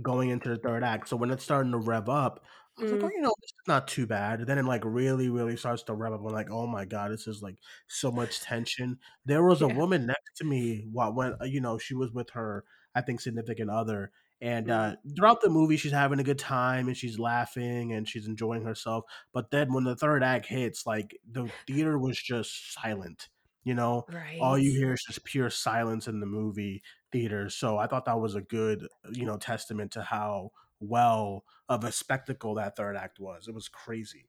going 0.00 0.30
into 0.30 0.48
the 0.48 0.56
third 0.56 0.82
act. 0.82 1.08
So 1.08 1.16
when 1.16 1.30
it's 1.30 1.44
starting 1.44 1.72
to 1.72 1.78
rev 1.78 2.08
up, 2.08 2.42
I 2.78 2.82
was 2.84 2.90
like, 2.92 3.04
oh, 3.04 3.08
Mm. 3.08 3.12
you 3.14 3.20
know, 3.20 3.34
this 3.40 3.50
is 3.50 3.68
not 3.68 3.86
too 3.88 4.06
bad. 4.06 4.40
And 4.40 4.48
then 4.48 4.58
it 4.58 4.64
like 4.64 4.84
really, 4.84 5.28
really 5.28 5.56
starts 5.56 5.82
to 5.84 5.94
rev 5.94 6.12
up. 6.14 6.20
I'm 6.20 6.26
like, 6.32 6.50
oh 6.50 6.66
my 6.66 6.84
god, 6.84 7.12
this 7.12 7.26
is 7.28 7.42
like 7.42 7.56
so 7.86 8.10
much 8.10 8.40
tension. 8.40 8.98
There 9.24 9.44
was 9.44 9.62
a 9.62 9.68
woman 9.68 10.06
next 10.06 10.36
to 10.38 10.44
me 10.44 10.86
while 10.90 11.12
when 11.14 11.34
uh, 11.40 11.44
you 11.44 11.60
know 11.60 11.78
she 11.78 11.94
was 11.94 12.10
with 12.12 12.30
her, 12.30 12.64
I 12.94 13.02
think 13.02 13.20
significant 13.20 13.70
other. 13.70 14.12
And 14.40 14.68
Mm. 14.68 14.70
uh, 14.70 14.96
throughout 15.16 15.40
the 15.40 15.50
movie, 15.50 15.76
she's 15.76 15.92
having 15.92 16.18
a 16.18 16.24
good 16.24 16.38
time 16.38 16.88
and 16.88 16.96
she's 16.96 17.18
laughing 17.18 17.92
and 17.92 18.08
she's 18.08 18.26
enjoying 18.26 18.64
herself. 18.64 19.04
But 19.32 19.50
then 19.50 19.72
when 19.72 19.84
the 19.84 19.94
third 19.96 20.24
act 20.24 20.46
hits, 20.46 20.84
like 20.86 21.16
the 21.30 21.52
theater 21.66 21.98
was 21.98 22.20
just 22.20 22.72
silent. 22.74 23.28
You 23.64 23.74
know, 23.74 24.08
all 24.38 24.58
you 24.58 24.72
hear 24.72 24.92
is 24.94 25.04
just 25.06 25.24
pure 25.24 25.48
silence 25.50 26.08
in 26.08 26.18
the 26.18 26.26
movie 26.26 26.82
theater. 27.12 27.48
So 27.48 27.78
I 27.78 27.86
thought 27.86 28.06
that 28.06 28.18
was 28.20 28.34
a 28.34 28.40
good, 28.40 28.88
you 29.12 29.24
know, 29.24 29.36
testament 29.36 29.92
to 29.92 30.02
how 30.02 30.50
well 30.82 31.44
of 31.68 31.84
a 31.84 31.92
spectacle 31.92 32.54
that 32.54 32.76
third 32.76 32.96
act 32.96 33.18
was. 33.20 33.48
It 33.48 33.54
was 33.54 33.68
crazy. 33.68 34.26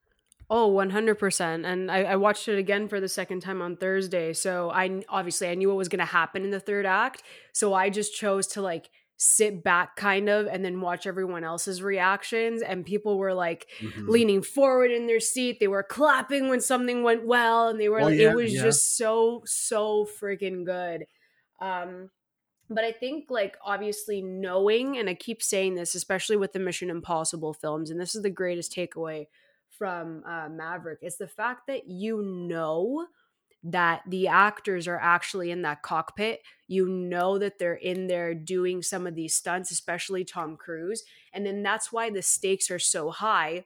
Oh, 0.49 0.69
100%. 0.69 1.65
And 1.65 1.89
I, 1.89 2.03
I 2.03 2.15
watched 2.17 2.47
it 2.47 2.59
again 2.59 2.87
for 2.87 2.99
the 2.99 3.07
second 3.09 3.39
time 3.41 3.61
on 3.61 3.77
Thursday. 3.77 4.33
So 4.33 4.69
I 4.69 5.03
obviously 5.09 5.47
I 5.49 5.55
knew 5.55 5.69
what 5.69 5.77
was 5.77 5.89
going 5.89 5.99
to 5.99 6.05
happen 6.05 6.43
in 6.43 6.51
the 6.51 6.59
third 6.59 6.85
act. 6.85 7.23
So 7.53 7.73
I 7.73 7.89
just 7.89 8.13
chose 8.13 8.47
to 8.47 8.61
like 8.61 8.89
sit 9.15 9.63
back 9.63 9.95
kind 9.95 10.27
of 10.27 10.47
and 10.47 10.63
then 10.65 10.81
watch 10.81 11.07
everyone 11.07 11.43
else's 11.45 11.81
reactions. 11.81 12.61
And 12.61 12.85
people 12.85 13.17
were 13.17 13.33
like 13.33 13.69
Mhm. 13.79 14.09
leaning 14.09 14.41
forward 14.43 14.91
in 14.91 15.07
their 15.07 15.21
seat. 15.21 15.59
They 15.59 15.69
were 15.69 15.81
clapping 15.83 16.49
when 16.49 16.59
something 16.59 17.03
went 17.03 17.25
well. 17.25 17.69
And 17.69 17.79
they 17.79 17.87
were 17.89 18.01
Oh, 18.01 18.05
like, 18.05 18.19
yeah, 18.19 18.31
it 18.31 18.35
was 18.35 18.53
yeah. 18.53 18.63
just 18.63 18.97
so, 18.97 19.43
so 19.45 20.05
freaking 20.21 20.65
good. 20.65 21.05
Um, 21.61 22.09
but 22.73 22.83
I 22.83 22.91
think 22.91 23.25
like 23.29 23.57
obviously 23.63 24.21
knowing, 24.21 24.97
and 24.97 25.09
I 25.09 25.13
keep 25.13 25.41
saying 25.41 25.75
this, 25.75 25.95
especially 25.95 26.37
with 26.37 26.53
the 26.53 26.59
Mission 26.59 26.89
Impossible 26.89 27.53
films, 27.53 27.89
and 27.89 27.99
this 27.99 28.15
is 28.15 28.23
the 28.23 28.29
greatest 28.29 28.73
takeaway 28.75 29.27
from 29.69 30.23
uh, 30.25 30.49
Maverick, 30.49 30.99
is 31.01 31.17
the 31.17 31.27
fact 31.27 31.67
that 31.67 31.87
you 31.87 32.21
know 32.21 33.07
that 33.63 34.01
the 34.07 34.27
actors 34.27 34.87
are 34.89 34.99
actually 34.99 35.49
in 35.49 35.61
that 35.61 35.81
cockpit. 35.81 36.41
You 36.67 36.87
know 36.87 37.37
that 37.37 37.59
they're 37.59 37.75
in 37.75 38.07
there 38.07 38.33
doing 38.35 38.81
some 38.81 39.07
of 39.07 39.15
these 39.15 39.35
stunts, 39.35 39.71
especially 39.71 40.25
Tom 40.25 40.57
Cruise. 40.57 41.03
And 41.31 41.45
then 41.45 41.63
that's 41.63 41.91
why 41.91 42.09
the 42.09 42.21
stakes 42.21 42.69
are 42.69 42.79
so 42.79 43.09
high 43.09 43.65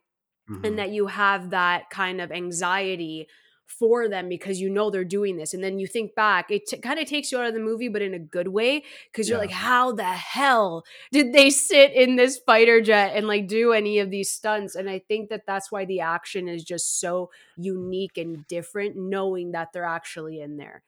Mhm. 0.49 0.65
and 0.65 0.79
that 0.79 0.91
you 0.91 1.07
have 1.07 1.49
that 1.49 1.89
kind 1.89 2.21
of 2.21 2.31
anxiety 2.31 3.27
for 3.67 4.07
them 4.09 4.29
because 4.29 4.59
you 4.59 4.69
know 4.69 4.89
they're 4.89 5.03
doing 5.03 5.37
this 5.37 5.53
and 5.53 5.63
then 5.63 5.77
you 5.77 5.85
think 5.87 6.15
back 6.15 6.49
it 6.49 6.65
t- 6.65 6.77
kind 6.77 6.99
of 6.99 7.07
takes 7.07 7.31
you 7.31 7.37
out 7.37 7.45
of 7.47 7.53
the 7.53 7.59
movie 7.59 7.89
but 7.89 8.01
in 8.01 8.13
a 8.13 8.19
good 8.19 8.47
way 8.47 8.83
because 9.11 9.29
you're 9.29 9.37
Yeah. 9.37 9.37
like 9.37 9.51
how 9.51 9.91
the 9.91 10.03
hell 10.03 10.83
did 11.11 11.33
they 11.33 11.49
sit 11.49 11.91
in 11.93 12.15
this 12.15 12.37
fighter 12.39 12.81
jet 12.81 13.15
and 13.15 13.27
like 13.27 13.47
do 13.47 13.73
any 13.73 13.99
of 13.99 14.09
these 14.09 14.31
stunts 14.31 14.75
and 14.75 14.89
i 14.89 14.97
think 14.99 15.29
that 15.29 15.45
that's 15.45 15.71
why 15.71 15.85
the 15.85 15.99
action 15.99 16.47
is 16.47 16.63
just 16.63 16.99
so 16.99 17.29
unique 17.55 18.17
and 18.17 18.47
different 18.47 18.95
knowing 18.95 19.51
that 19.51 19.73
they're 19.73 19.85
actually 19.85 20.39
in 20.41 20.57
there 20.57 20.83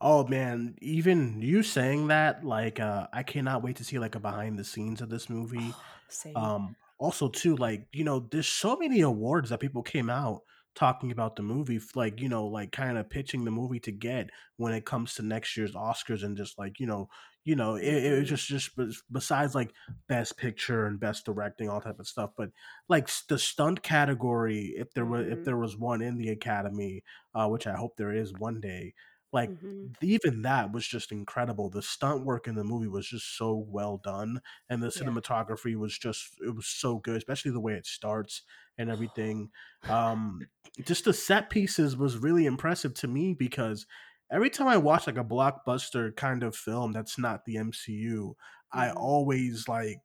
Oh 0.00 0.26
man, 0.26 0.76
even 0.82 1.40
you 1.40 1.62
saying 1.62 2.08
that, 2.08 2.44
like, 2.44 2.80
uh, 2.80 3.08
I 3.12 3.22
cannot 3.22 3.62
wait 3.62 3.76
to 3.76 3.84
see 3.84 3.98
like 3.98 4.14
a 4.14 4.20
behind 4.20 4.58
the 4.58 4.64
scenes 4.64 5.00
of 5.00 5.08
this 5.08 5.30
movie. 5.30 5.78
Same. 6.08 6.36
Um, 6.36 6.76
also 6.98 7.28
too, 7.28 7.56
like, 7.56 7.88
you 7.92 8.04
know, 8.04 8.20
there's 8.20 8.48
so 8.48 8.76
many 8.76 9.00
awards 9.02 9.50
that 9.50 9.60
people 9.60 9.82
came 9.82 10.10
out 10.10 10.42
talking 10.76 11.10
about 11.10 11.36
the 11.36 11.42
movie, 11.42 11.80
like, 11.96 12.20
you 12.20 12.28
know, 12.28 12.46
like 12.46 12.70
kind 12.72 12.98
of 12.98 13.10
pitching 13.10 13.44
the 13.44 13.50
movie 13.50 13.80
to 13.80 13.92
get 13.92 14.30
when 14.56 14.72
it 14.74 14.86
comes 14.86 15.14
to 15.14 15.22
next 15.22 15.56
year's 15.56 15.74
Oscars 15.74 16.22
and 16.22 16.36
just 16.36 16.58
like, 16.58 16.78
you 16.78 16.86
know, 16.86 17.08
you 17.44 17.56
know, 17.56 17.76
it, 17.76 17.84
it 18.04 18.18
was 18.20 18.28
just 18.28 18.46
just 18.48 18.70
besides 19.12 19.54
like 19.54 19.72
best 20.08 20.36
picture 20.36 20.86
and 20.86 21.00
best 21.00 21.24
directing, 21.26 21.68
all 21.68 21.80
type 21.80 21.98
of 21.98 22.06
stuff, 22.08 22.30
but 22.36 22.50
like 22.88 23.08
the 23.28 23.38
stunt 23.38 23.82
category, 23.82 24.74
if 24.76 24.92
there 24.92 25.06
was 25.06 25.26
if 25.28 25.42
Mhm. 25.42 25.44
there 25.44 25.56
was 25.58 25.76
one 25.76 26.02
in 26.02 26.16
the 26.18 26.28
Academy, 26.28 27.02
uh, 27.34 27.48
which 27.48 27.66
I 27.66 27.76
hope 27.76 27.96
there 27.96 28.12
is 28.14 28.32
one 28.34 28.60
day, 28.60 28.94
like 29.36 29.52
Mhm. 29.52 29.96
even 30.02 30.42
that 30.42 30.72
was 30.72 30.86
just 30.88 31.12
incredible. 31.12 31.70
The 31.70 31.82
stunt 31.82 32.24
work 32.24 32.48
in 32.48 32.56
the 32.56 32.64
movie 32.64 32.88
was 32.88 33.08
just 33.08 33.36
so 33.38 33.56
well 33.56 33.98
done, 33.98 34.40
and 34.68 34.82
the 34.82 34.88
Yeah. 34.94 35.10
cinematography 35.10 35.76
was 35.76 35.98
just 35.98 36.34
it 36.44 36.54
was 36.56 36.66
so 36.66 36.98
good, 36.98 37.16
especially 37.18 37.52
the 37.52 37.60
way 37.60 37.74
it 37.74 37.86
starts 37.86 38.42
and 38.78 38.90
everything. 38.90 39.50
Um, 39.88 40.48
just 40.84 41.04
the 41.04 41.12
set 41.14 41.50
pieces 41.50 41.96
was 41.96 42.18
really 42.18 42.46
impressive 42.46 42.94
to 42.94 43.08
me 43.08 43.34
because 43.34 43.86
every 44.30 44.50
time 44.50 44.66
I 44.68 44.76
watch 44.76 45.06
like 45.06 45.18
a 45.18 45.24
blockbuster 45.24 46.14
kind 46.16 46.42
of 46.42 46.56
film 46.56 46.92
that's 46.92 47.18
not 47.18 47.44
the 47.44 47.56
MCU, 47.58 48.36
I 48.72 48.90
Mhm. 48.90 48.96
always 48.96 49.68
like 49.68 49.98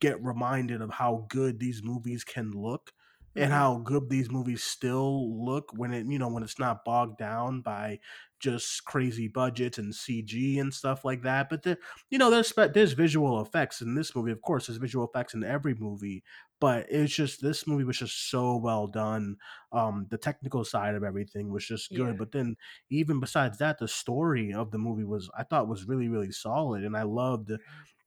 get 0.00 0.22
reminded 0.22 0.80
of 0.80 0.90
how 0.90 1.26
good 1.28 1.58
these 1.58 1.82
movies 1.82 2.24
can 2.24 2.50
look 2.52 2.92
and 3.34 3.52
how 3.52 3.78
good 3.78 4.08
these 4.10 4.30
movies 4.30 4.62
still 4.62 5.44
look 5.44 5.70
when 5.74 5.92
it 5.92 6.06
you 6.06 6.18
know 6.18 6.28
when 6.28 6.42
it's 6.42 6.58
not 6.58 6.84
bogged 6.84 7.18
down 7.18 7.60
by 7.62 7.98
just 8.40 8.84
crazy 8.84 9.28
budgets 9.28 9.78
and 9.78 9.94
CG 9.94 10.58
and 10.58 10.74
stuff 10.74 11.04
like 11.04 11.22
that 11.22 11.48
but 11.48 11.62
the, 11.62 11.78
you 12.10 12.18
know 12.18 12.28
there's 12.30 12.52
there's 12.74 12.92
visual 12.92 13.40
effects 13.40 13.80
in 13.80 13.94
this 13.94 14.14
movie 14.16 14.32
of 14.32 14.42
course 14.42 14.66
there's 14.66 14.78
visual 14.78 15.06
effects 15.06 15.34
in 15.34 15.44
every 15.44 15.74
movie 15.74 16.24
but 16.60 16.86
it's 16.90 17.14
just 17.14 17.40
this 17.40 17.66
movie 17.66 17.84
was 17.84 17.98
just 17.98 18.30
so 18.30 18.56
well 18.56 18.86
done 18.86 19.36
um 19.70 20.06
the 20.10 20.18
technical 20.18 20.64
side 20.64 20.94
of 20.94 21.04
everything 21.04 21.50
was 21.50 21.66
just 21.66 21.94
good 21.94 22.16
Yeah. 22.16 22.16
but 22.16 22.32
then 22.32 22.56
even 22.90 23.20
besides 23.20 23.58
that 23.58 23.78
the 23.78 23.88
story 23.88 24.52
of 24.52 24.70
the 24.70 24.78
movie 24.78 25.04
was 25.04 25.30
I 25.36 25.44
thought 25.44 25.68
was 25.68 25.86
really 25.86 26.08
really 26.08 26.32
solid 26.32 26.84
and 26.84 26.96
I 26.96 27.02
loved 27.02 27.52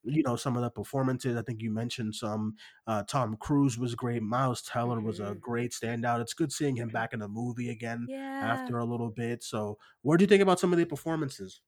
you 0.06 0.24
know 0.24 0.36
some 0.36 0.56
of 0.56 0.64
the 0.64 0.70
performances. 0.70 1.36
I 1.38 1.42
think 1.42 1.62
you 1.62 1.72
mentioned 1.72 2.16
some. 2.16 2.56
Uh, 2.88 3.04
Tom 3.04 3.38
Cruise 3.38 3.78
was 3.78 3.96
great. 3.96 4.24
Miles 4.24 4.62
Teller 4.62 5.02
was 5.02 5.20
a 5.20 5.36
Mhm. 5.36 5.42
great 5.42 5.72
standout. 5.72 6.22
It's 6.22 6.34
good 6.34 6.52
seeing 6.52 6.76
him 6.76 6.90
back 6.92 7.14
in 7.14 7.22
a 7.22 7.28
movie 7.28 7.70
again 7.70 8.08
yeah 8.08 8.36
after 8.42 8.78
a 8.78 8.86
little 8.86 9.10
bit. 9.12 9.44
So, 9.44 9.78
what 10.02 10.18
do 10.18 10.24
you 10.24 10.28
think 10.28 10.42
about 10.44 10.60
some 10.60 10.72
of 10.74 10.78
the 10.80 10.86
performances? 10.86 11.62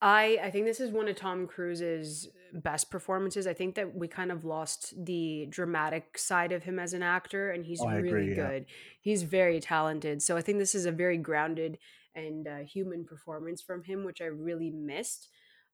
I 0.00 0.38
I 0.42 0.50
think 0.50 0.66
this 0.66 0.80
is 0.80 0.90
one 0.90 1.08
of 1.08 1.16
Tom 1.16 1.46
Cruise's 1.46 2.28
best 2.52 2.90
performances. 2.90 3.46
I 3.46 3.54
think 3.54 3.74
that 3.76 3.94
we 3.94 4.08
kind 4.08 4.30
of 4.30 4.44
lost 4.44 4.92
the 5.04 5.46
dramatic 5.48 6.18
side 6.18 6.52
of 6.52 6.64
him 6.64 6.78
as 6.78 6.92
an 6.92 7.02
actor, 7.02 7.50
and 7.50 7.64
he's 7.64 7.86
Oh, 7.86 7.88
really 7.88 8.28
agree. 8.28 8.34
Yeah. 8.36 8.50
good. 8.50 8.66
He's 9.00 9.22
very 9.22 9.58
talented. 9.60 10.22
So 10.22 10.36
I 10.36 10.42
think 10.42 10.58
this 10.58 10.74
is 10.74 10.86
a 10.86 10.92
very 10.92 11.16
grounded 11.18 11.78
and 12.14 12.46
uh, 12.46 12.58
human 12.58 13.04
performance 13.04 13.62
from 13.62 13.84
him, 13.84 14.04
which 14.04 14.20
I 14.20 14.26
really 14.26 14.70
missed. 14.70 15.28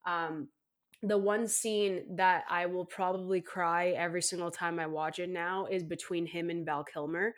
Um, 0.04 0.48
the 1.02 1.18
one 1.18 1.48
scene 1.48 2.16
that 2.16 2.44
I 2.48 2.66
will 2.66 2.86
probably 2.86 3.40
cry 3.40 3.88
every 3.90 4.22
single 4.22 4.50
time 4.50 4.78
I 4.78 4.86
watch 4.86 5.18
it 5.18 5.28
now 5.30 5.66
is 5.66 5.82
between 5.82 6.26
him 6.26 6.50
and 6.50 6.64
Val 6.64 6.84
Kilmer. 6.84 7.34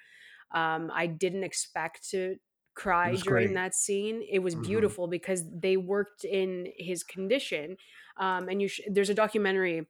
Um, 0.52 0.90
I 0.94 1.06
didn't 1.06 1.44
expect 1.44 2.08
to 2.10 2.36
cry 2.74 3.16
during 3.16 3.54
great. 3.54 3.54
that 3.54 3.74
scene. 3.74 4.22
It 4.28 4.40
was 4.40 4.54
hmm 4.54 4.56
beautiful 4.56 5.08
because 5.08 5.44
they 5.50 5.76
worked 5.76 6.24
in 6.24 6.72
his 6.76 7.04
condition. 7.04 7.76
Um, 8.18 8.48
and 8.48 8.62
you 8.62 8.68
sh- 8.68 8.80
there's 8.90 9.10
a 9.10 9.14
documentary, 9.14 9.88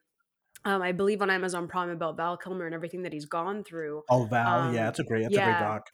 um, 0.64 0.82
I 0.82 0.92
believe 0.92 1.22
on 1.22 1.30
Amazon 1.30 1.68
Prime 1.68 1.90
about 1.90 2.16
Val 2.16 2.36
Kilmer 2.38 2.66
and 2.66 2.74
everything 2.74 3.02
that 3.02 3.12
he's 3.12 3.26
gone 3.26 3.64
through. 3.64 4.04
Oh, 4.08 4.24
Val. 4.26 4.64
Yeah, 4.64 4.88
Um, 4.88 4.88
it's 4.88 4.98
a 4.98 5.04
great. 5.04 5.24
That's 5.24 5.36
a 5.36 5.42
great 5.42 5.58
doc. 5.58 5.90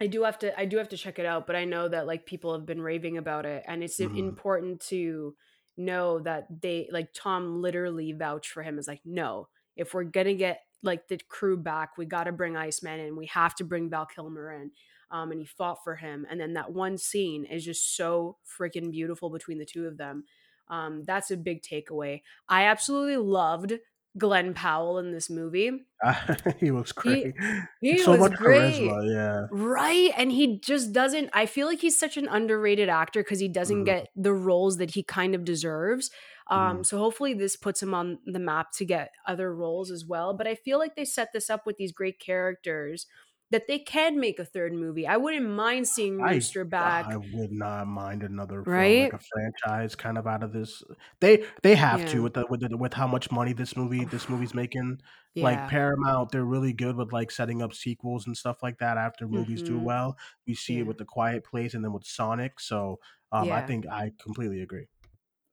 I 0.00 0.06
do 0.08 0.22
have 0.24 0.38
to 0.40 0.58
I 0.58 0.66
do 0.66 0.76
have 0.76 0.90
to 0.90 0.96
check 0.96 1.18
it 1.18 1.26
out, 1.26 1.46
but 1.46 1.56
I 1.56 1.64
know 1.64 1.88
that 1.88 2.06
like 2.06 2.26
people 2.26 2.52
have 2.52 2.66
been 2.66 2.82
raving 2.82 3.16
about 3.16 3.46
it 3.46 3.64
and 3.66 3.82
it's 3.82 4.00
i- 4.00 4.04
hmm 4.08 4.36
important 4.44 4.80
to 4.88 5.36
know 5.76 6.18
that 6.20 6.46
they 6.62 6.88
like 6.90 7.08
Tom 7.14 7.60
literally 7.62 8.12
vouched 8.12 8.50
for 8.50 8.62
him 8.62 8.78
as 8.78 8.88
like 8.88 9.00
no, 9.04 9.48
if 9.76 9.94
we're 9.94 10.04
to 10.04 10.34
get 10.34 10.60
like 10.82 11.08
the 11.08 11.18
crew 11.28 11.56
back, 11.56 11.96
we 11.96 12.06
got 12.06 12.24
to 12.24 12.32
bring 12.32 12.56
Iceman 12.56 13.00
in. 13.00 13.16
We 13.16 13.26
have 13.26 13.54
to 13.56 13.64
bring 13.64 13.90
Val 13.90 14.06
Kilmer 14.06 14.52
in. 14.52 14.70
Um 15.10 15.30
and 15.30 15.40
he 15.40 15.46
fought 15.46 15.84
for 15.84 15.96
him 15.96 16.26
and 16.28 16.40
then 16.40 16.54
that 16.54 16.72
one 16.72 16.98
scene 16.98 17.44
is 17.44 17.64
just 17.64 17.96
so 17.96 18.38
freaking 18.58 18.90
beautiful 18.90 19.30
between 19.30 19.58
the 19.58 19.66
two 19.66 19.86
of 19.86 19.98
them. 19.98 20.24
Um 20.68 21.04
that's 21.04 21.30
a 21.30 21.36
big 21.36 21.62
takeaway. 21.62 22.22
I 22.48 22.64
absolutely 22.64 23.18
loved 23.18 23.74
Glen 24.18 24.54
Powell 24.54 24.98
in 24.98 25.12
this 25.12 25.30
movie. 25.30 25.86
he 26.60 26.70
looks 26.70 26.92
He 26.94 27.26
great. 27.26 27.34
he 27.80 28.02
So 28.02 28.16
was 28.16 28.28
much 28.28 28.32
great. 28.38 28.98
charisma. 29.12 29.12
Yeah. 29.12 29.46
Right. 29.48 30.12
And 30.16 30.32
he 30.32 30.58
just 30.60 30.92
doesn't, 30.92 31.30
I 31.32 31.46
feel 31.46 31.66
like 31.68 31.80
he's 31.80 31.98
such 31.98 32.16
an 32.16 32.26
underrated 32.28 32.88
actor 32.88 33.22
because 33.22 33.38
he 33.38 33.48
doesn't 33.48 33.84
hmm 33.84 33.86
get 33.86 34.08
the 34.16 34.32
roles 34.32 34.78
that 34.78 34.92
he 34.92 35.04
kind 35.04 35.34
of 35.34 35.44
deserves. 35.44 36.10
Um, 36.48 36.82
hmm 36.82 36.82
so 36.82 36.98
hopefully 36.98 37.34
this 37.34 37.56
puts 37.56 37.82
him 37.82 37.94
on 37.94 38.18
the 38.26 38.40
map 38.40 38.72
to 38.72 38.84
get 38.84 39.12
other 39.26 39.54
roles 39.54 39.90
as 39.92 40.04
well. 40.04 40.34
But 40.34 40.48
I 40.48 40.56
feel 40.56 40.78
like 40.78 40.96
they 40.96 41.04
set 41.04 41.32
this 41.32 41.48
up 41.50 41.66
with 41.66 41.76
these 41.76 41.92
great 41.92 42.18
characters 42.18 43.06
that 43.50 43.66
they 43.68 43.78
can 43.78 44.18
make 44.18 44.38
a 44.38 44.44
third 44.44 44.72
movie. 44.74 45.06
I 45.06 45.16
wouldn't 45.16 45.48
mind 45.48 45.86
seeing 45.88 46.20
I 46.20 46.32
Rooster 46.32 46.64
back. 46.64 47.06
I 47.06 47.16
would 47.16 47.52
not 47.52 47.86
mind 47.86 48.22
another 48.22 48.64
film, 48.64 48.74
Right? 48.76 49.02
like 49.12 49.12
a 49.12 49.18
franchise 49.18 49.94
kind 49.94 50.18
of 50.18 50.26
out 50.26 50.42
of 50.42 50.52
this. 50.52 50.82
They 51.20 51.46
they 51.62 51.74
have 51.76 52.00
Yeah. 52.00 52.06
to 52.06 52.22
with 52.22 52.34
the 52.34 52.46
with 52.48 52.60
the, 52.60 52.76
with 52.76 52.94
how 52.94 53.06
much 53.06 53.30
money 53.30 53.52
this 53.52 53.76
movie 53.76 54.04
this 54.04 54.28
movie's 54.28 54.54
making. 54.54 55.00
Like 55.38 55.68
Paramount, 55.68 56.30
they're 56.32 56.46
really 56.46 56.72
good 56.72 56.96
with 56.96 57.12
like 57.12 57.30
setting 57.30 57.60
up 57.60 57.74
sequels 57.74 58.26
and 58.26 58.34
stuff 58.36 58.62
like 58.62 58.78
that 58.78 58.96
after 58.96 59.28
movies 59.28 59.62
do 59.62 59.78
Mhm. 59.78 59.82
well. 59.82 60.16
We 60.46 60.54
see 60.54 60.74
Yeah. 60.74 60.80
it 60.80 60.86
with 60.86 60.96
The 60.98 61.04
Quiet 61.04 61.44
Place 61.44 61.74
and 61.74 61.84
then 61.84 61.92
with 61.92 62.04
Sonic. 62.04 62.58
So 62.58 63.00
um, 63.32 63.52
I 63.52 63.60
think 63.60 63.86
I 63.86 64.12
completely 64.18 64.62
agree. 64.62 64.86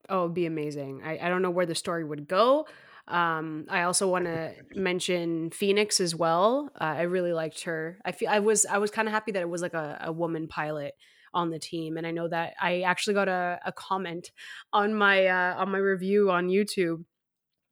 Oh, 0.10 0.24
it'd 0.26 0.34
be 0.34 0.46
amazing. 0.46 1.02
I, 1.04 1.18
I 1.18 1.30
don't 1.30 1.42
know 1.42 1.52
where 1.52 1.66
the 1.66 1.76
story 1.76 2.04
would 2.04 2.28
go. 2.28 2.68
Um, 3.08 3.66
I 3.70 3.84
also 3.84 4.08
want 4.10 4.26
to 4.26 4.54
mention 4.76 5.50
Phoenix 5.52 6.00
as 6.00 6.16
well. 6.16 6.72
Uh, 6.80 6.84
I 6.86 7.02
really 7.04 7.34
liked 7.34 7.64
her. 7.64 8.00
I 8.06 8.12
feel 8.14 8.30
I 8.30 8.40
was 8.40 8.66
I 8.66 8.78
was 8.78 8.92
kind 8.92 9.08
of 9.08 9.14
happy 9.14 9.32
that 9.34 9.42
it 9.42 9.50
was 9.50 9.62
like 9.62 9.74
a, 9.74 10.00
a 10.06 10.12
woman 10.12 10.48
pilot 10.48 10.94
on 11.34 11.50
the 11.50 11.60
team, 11.60 11.98
and 11.98 12.08
I 12.08 12.12
know 12.12 12.28
that 12.30 12.54
I 12.62 12.82
actually 12.82 13.16
got 13.16 13.28
a, 13.28 13.60
a 13.66 13.72
comment 13.72 14.32
on 14.74 14.94
my 14.94 15.28
uh, 15.28 15.56
on 15.58 15.72
my 15.72 15.80
review 15.80 16.32
on 16.32 16.48
YouTube. 16.48 17.04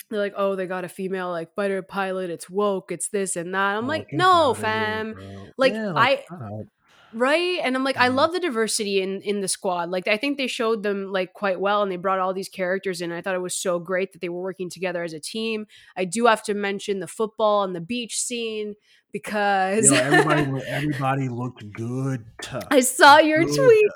They're 0.09 0.19
like, 0.19 0.33
"Oh, 0.35 0.55
they 0.57 0.65
got 0.67 0.83
a 0.83 0.89
female 0.89 1.29
like 1.29 1.55
fighter 1.55 1.81
pilot. 1.81 2.29
It's 2.29 2.49
woke. 2.49 2.91
It's 2.91 3.07
this 3.07 3.37
and 3.37 3.53
that." 3.55 3.77
I'm 3.77 3.85
Oh, 3.85 3.87
like, 3.87 4.11
"No, 4.11 4.53
fam. 4.53 5.15
Like, 5.57 5.71
Yeah, 5.73 5.93
I. 5.95 6.25
right 7.13 7.59
and 7.63 7.75
i'm 7.75 7.83
like 7.83 7.97
i 7.97 8.09
Mhm. 8.09 8.15
love 8.15 8.31
the 8.33 8.39
diversity 8.39 9.01
in 9.01 9.21
in 9.21 9.41
the 9.41 9.47
squad 9.47 9.89
like 9.89 10.07
i 10.07 10.17
think 10.17 10.37
they 10.37 10.47
showed 10.47 10.83
them 10.83 11.11
like 11.11 11.33
quite 11.33 11.59
well 11.59 11.81
and 11.83 11.91
they 11.91 11.97
brought 11.97 12.19
all 12.19 12.33
these 12.33 12.49
characters 12.49 13.01
in 13.01 13.11
i 13.11 13.21
thought 13.21 13.35
it 13.35 13.41
was 13.41 13.55
so 13.55 13.79
great 13.79 14.11
that 14.13 14.21
they 14.21 14.29
were 14.29 14.41
working 14.41 14.69
together 14.69 15.03
as 15.03 15.13
a 15.13 15.19
team 15.19 15.65
i 15.97 16.05
do 16.05 16.25
have 16.25 16.41
to 16.43 16.53
mention 16.53 16.99
the 16.99 17.07
football 17.07 17.63
and 17.63 17.75
the 17.75 17.81
beach 17.81 18.17
scene 18.19 18.75
because 19.11 19.91
Yo, 19.91 19.97
everybody 19.97 20.41
everybody 20.67 21.27
looked 21.27 21.69
good. 21.73 22.23
i 22.71 22.79
saw 22.79 23.17
your 23.19 23.43
Good. 23.43 23.55
tweet 23.55 23.91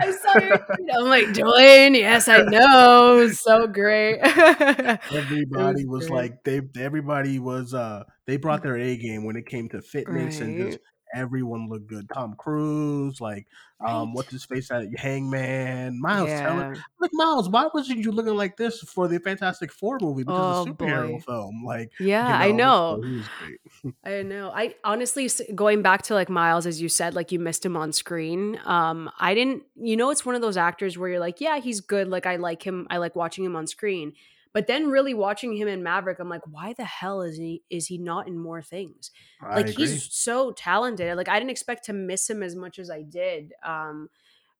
i 0.00 0.10
saw 0.10 0.38
your 0.40 0.58
tweet 0.76 0.88
i'm 0.98 1.04
like 1.08 1.32
duane 1.32 1.94
yes 1.94 2.26
i 2.26 2.38
know 2.42 3.28
so 3.28 3.68
great 3.68 4.18
everybody 4.22 5.82
It 5.82 5.88
was 5.88 6.08
great. 6.08 6.16
like 6.16 6.44
they 6.44 6.60
everybody 6.80 7.38
was 7.38 7.74
uh 7.74 8.04
they 8.26 8.36
brought 8.36 8.62
their 8.62 8.76
A 8.76 8.96
game 8.96 9.24
when 9.24 9.36
it 9.36 9.46
came 9.46 9.68
to 9.70 9.80
fitness 9.82 10.40
and 10.40 10.56
just 10.58 10.78
Right. 10.78 10.84
Everyone 11.14 11.68
looked 11.68 11.86
good. 11.86 12.08
Tom 12.12 12.34
Cruise, 12.38 13.20
like 13.20 13.46
um 13.86 14.08
Right. 14.08 14.14
what's 14.14 14.32
his 14.32 14.44
face 14.44 14.68
that 14.68 14.88
Hangman, 14.96 16.00
Miles 16.00 16.30
Teller. 16.34 16.76
Like 17.00 17.10
Miles, 17.12 17.48
why 17.48 17.68
wasn't 17.72 18.00
you 18.00 18.12
looking 18.12 18.34
like 18.36 18.56
this 18.56 18.80
for 18.80 19.08
the 19.08 19.18
Fantastic 19.20 19.72
Four 19.72 19.98
movie? 20.00 20.24
Because 20.24 20.46
oh 20.48 20.62
it's 20.62 20.70
a 20.70 20.72
superhero 20.72 21.12
boy 21.12 21.18
film. 21.26 21.64
Like, 21.64 21.92
yeah 21.98 22.28
you 22.28 22.34
i 22.34 22.50
know, 22.52 22.96
know 22.96 23.02
he 23.02 23.14
was 23.14 23.28
great. 23.28 23.60
I 24.04 24.22
know. 24.22 24.50
I 24.54 24.74
honestly 24.84 25.28
going 25.54 25.82
back 25.82 26.02
to 26.02 26.14
like 26.14 26.28
Miles 26.28 26.66
as 26.66 26.80
you 26.80 26.88
said 26.88 27.14
like 27.14 27.32
you 27.32 27.38
missed 27.38 27.64
him 27.64 27.76
on 27.76 27.92
screen. 27.92 28.60
Um 28.64 29.10
I 29.18 29.34
didn't 29.34 29.64
you 29.76 29.96
know 29.96 30.10
it's 30.10 30.24
one 30.26 30.34
of 30.34 30.40
those 30.40 30.56
actors 30.56 30.96
where 30.96 31.08
you're 31.08 31.20
like, 31.20 31.40
yeah, 31.40 31.58
he's 31.58 31.80
good, 31.80 32.08
like 32.08 32.26
I 32.26 32.36
like 32.36 32.62
him. 32.62 32.86
I 32.90 32.98
like 32.98 33.16
watching 33.16 33.44
him 33.44 33.56
on 33.56 33.66
screen. 33.66 34.14
But 34.52 34.66
then 34.66 34.88
really 34.88 35.14
watching 35.14 35.56
him 35.56 35.68
in 35.68 35.82
Maverick, 35.82 36.18
I'm 36.18 36.28
like, 36.28 36.46
why 36.46 36.72
the 36.72 36.84
hell 36.84 37.22
is 37.22 37.36
he 37.36 37.62
is 37.70 37.86
he 37.86 37.98
not 37.98 38.28
in 38.28 38.38
more 38.38 38.62
things? 38.62 39.10
I 39.40 39.58
Like 39.58 39.68
agree. 39.68 40.00
he's 40.00 40.12
so 40.12 40.52
talented. 40.52 41.16
Like 41.16 41.28
I 41.28 41.38
didn't 41.38 41.50
expect 41.50 41.84
to 41.86 41.92
miss 41.92 42.28
him 42.28 42.42
as 42.42 42.54
much 42.56 42.78
as 42.78 42.90
I 42.90 43.02
did. 43.02 43.52
Um 43.62 44.08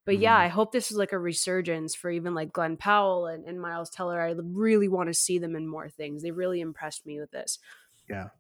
but 0.05 0.19
yeah, 0.19 0.37
Mhm. 0.37 0.39
I 0.39 0.49
hope 0.49 0.73
this 0.73 0.91
is 0.91 0.97
like 0.97 1.13
a 1.13 1.19
resurgence 1.19 1.95
for 1.95 2.11
even 2.11 2.35
like 2.35 2.53
Glen 2.53 2.77
Powell 2.79 3.27
and, 3.27 3.45
and 3.47 3.61
Miles 3.61 3.91
Teller. 3.91 4.21
I 4.21 4.35
really 4.39 4.89
want 4.89 5.09
to 5.09 5.15
see 5.15 5.39
them 5.39 5.55
in 5.55 5.69
more 5.69 5.91
things. 5.91 6.23
They 6.23 6.31
really 6.31 6.61
impressed 6.61 7.07
me 7.07 7.21
with 7.21 7.31
this. 7.31 7.59
Yeah. 8.09 8.31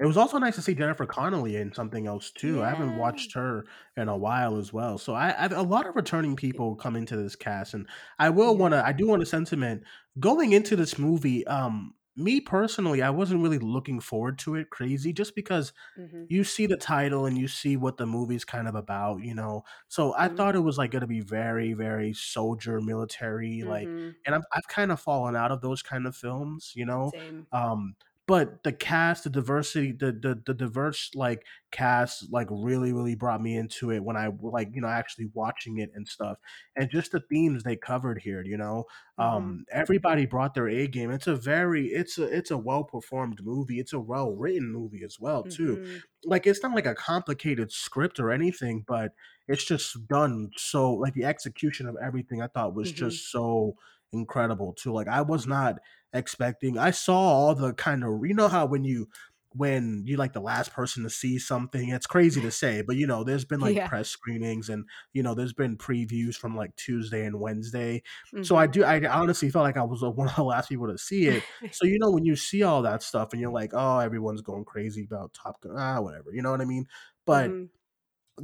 It 0.00 0.06
was 0.06 0.16
also 0.16 0.38
nice 0.38 0.54
to 0.56 0.62
see 0.62 0.74
Jennifer 0.74 1.04
Connelly 1.04 1.56
in 1.56 1.72
something 1.74 2.06
else 2.06 2.30
too. 2.32 2.62
I 2.62 2.68
haven't 2.70 2.94
watched 2.96 3.34
her 3.34 3.66
in 3.98 4.08
a 4.08 4.16
while 4.16 4.56
as 4.56 4.72
well. 4.72 4.96
So 4.96 5.14
I, 5.14 5.30
I 5.32 5.46
a 5.48 5.62
lot 5.62 5.86
of 5.86 5.94
returning 5.94 6.36
people 6.36 6.74
come 6.74 6.96
into 6.96 7.16
this 7.18 7.36
cast, 7.36 7.74
and 7.74 7.86
I 8.18 8.30
will 8.30 8.56
want 8.56 8.72
to. 8.72 8.84
I 8.84 8.92
do 8.92 9.06
want 9.06 9.20
to 9.20 9.26
sentiment 9.26 9.84
going 10.18 10.52
into 10.52 10.74
this 10.74 10.98
movie. 10.98 11.46
Um, 11.46 11.94
me 12.16 12.40
personally, 12.40 13.02
I 13.02 13.10
wasn't 13.10 13.42
really 13.42 13.58
looking 13.58 14.00
forward 14.00 14.38
to 14.40 14.54
it 14.54 14.70
crazy, 14.70 15.12
just 15.12 15.34
because 15.34 15.72
hmm 15.96 16.24
you 16.28 16.44
see 16.44 16.66
the 16.66 16.76
title 16.76 17.26
and 17.26 17.36
you 17.36 17.48
see 17.48 17.76
what 17.76 17.96
the 17.96 18.06
movie's 18.06 18.44
kind 18.44 18.68
of 18.68 18.76
about, 18.76 19.22
you 19.22 19.34
know. 19.34 19.62
So 19.88 20.14
I 20.16 20.28
Mhm. 20.28 20.28
thought 20.28 20.54
it 20.54 20.60
was 20.60 20.78
like 20.78 20.92
going 20.92 21.00
to 21.00 21.06
be 21.08 21.20
very, 21.20 21.72
very 21.72 22.12
soldier 22.12 22.80
military, 22.80 23.64
like, 23.64 23.90
Mhm. 23.90 24.16
and 24.26 24.34
I've 24.36 24.42
I've 24.52 24.68
kind 24.68 24.92
of 24.92 25.00
fallen 25.00 25.34
out 25.36 25.50
of 25.52 25.60
those 25.60 25.82
kind 25.82 26.06
of 26.06 26.14
films, 26.16 26.72
you 26.76 26.86
know. 26.86 27.12
Same. 27.12 27.46
Um, 27.52 27.96
but 28.26 28.62
the 28.62 28.72
cast, 28.72 29.24
the 29.24 29.30
diversity, 29.30 29.92
the 29.92 30.12
the 30.12 30.40
the 30.46 30.54
diverse 30.54 31.10
like 31.14 31.44
cast, 31.72 32.32
like 32.32 32.46
really 32.50 32.92
really 32.92 33.16
brought 33.16 33.42
me 33.42 33.56
into 33.56 33.90
it 33.90 34.04
when 34.04 34.16
I 34.16 34.28
like 34.40 34.68
you 34.72 34.80
know 34.80 34.88
actually 34.88 35.26
watching 35.34 35.78
it 35.78 35.90
and 35.94 36.06
stuff, 36.06 36.38
and 36.76 36.90
just 36.90 37.12
the 37.12 37.20
themes 37.28 37.64
they 37.64 37.76
covered 37.76 38.20
here. 38.22 38.42
You 38.44 38.56
know, 38.56 38.84
Mhm. 39.18 39.58
um, 39.58 39.64
everybody 39.72 40.26
brought 40.26 40.54
their 40.54 40.68
A 40.68 40.86
game. 40.86 41.10
It's 41.10 41.26
a 41.26 41.34
very 41.34 41.88
it's 41.88 42.18
a 42.18 42.24
it's 42.24 42.50
a 42.52 42.58
well 42.58 42.84
performed 42.84 43.40
movie. 43.44 43.80
It's 43.80 43.92
a 43.92 44.00
well 44.00 44.32
written 44.32 44.70
movie 44.72 45.02
as 45.04 45.18
well 45.18 45.44
too. 45.44 45.80
Mhm. 45.80 46.02
Like 46.24 46.46
it's 46.46 46.62
not 46.62 46.74
like 46.74 46.86
a 46.86 46.94
complicated 46.94 47.72
script 47.72 48.20
or 48.20 48.30
anything, 48.30 48.84
but 48.86 49.12
it's 49.48 49.64
just 49.64 50.06
done 50.06 50.50
so 50.56 50.92
like 50.92 51.14
the 51.14 51.24
execution 51.24 51.86
of 51.86 51.96
everything 52.02 52.42
I 52.42 52.46
thought 52.48 52.74
was 52.74 52.92
Mhm. 52.92 52.92
just 52.92 53.30
so 53.30 53.76
incredible 54.12 54.72
too. 54.74 54.92
Like 54.92 55.08
I 55.08 55.22
was 55.22 55.46
not 55.46 55.76
expecting. 56.12 56.78
I 56.78 56.90
saw 56.92 57.14
all 57.18 57.54
the 57.54 57.72
kind 57.74 58.04
of 58.04 58.20
you 58.24 58.34
know 58.34 58.48
how 58.48 58.66
when 58.66 58.84
you 58.84 59.08
when 59.52 60.04
you're 60.06 60.18
like 60.18 60.32
the 60.32 60.40
last 60.40 60.72
person 60.72 61.02
to 61.02 61.10
see 61.10 61.36
something, 61.38 61.88
it's 61.88 62.06
crazy 62.06 62.40
to 62.40 62.50
say, 62.52 62.82
but 62.82 62.96
you 62.96 63.06
know, 63.06 63.24
there's 63.24 63.44
been 63.44 63.58
like 63.60 63.76
Yeah. 63.76 63.90
press 63.90 64.08
screenings 64.08 64.68
and 64.68 64.84
you 65.12 65.22
know, 65.22 65.34
there's 65.34 65.52
been 65.52 65.76
previews 65.76 66.36
from 66.36 66.56
like 66.56 66.74
Tuesday 66.76 67.24
and 67.26 67.40
Wednesday. 67.40 68.02
So 68.42 68.56
I 68.56 68.66
Mhm. 68.66 68.68
do 68.68 68.84
I 68.84 69.06
honestly 69.08 69.50
felt 69.50 69.64
like 69.64 69.76
I 69.76 69.82
was 69.84 70.02
uh, 70.02 70.10
one 70.12 70.28
of 70.28 70.36
the 70.36 70.44
last 70.44 70.68
people 70.68 70.86
to 70.88 70.98
see 70.98 71.26
it. 71.26 71.44
So 71.70 71.84
you 71.86 71.98
know 71.98 72.10
when 72.10 72.24
you 72.24 72.36
see 72.36 72.62
all 72.62 72.82
that 72.82 73.02
stuff 73.02 73.30
and 73.32 73.40
you're 73.40 73.52
like, 73.52 73.72
oh, 73.74 73.98
everyone's 73.98 74.42
going 74.42 74.64
crazy 74.64 75.04
about 75.04 75.34
Top 75.34 75.60
Gun, 75.62 75.74
ah, 75.76 76.00
whatever, 76.00 76.30
you 76.32 76.42
know 76.42 76.50
what 76.52 76.60
I 76.60 76.64
mean? 76.64 76.86
But 77.26 77.52
Mhm. 77.52 77.70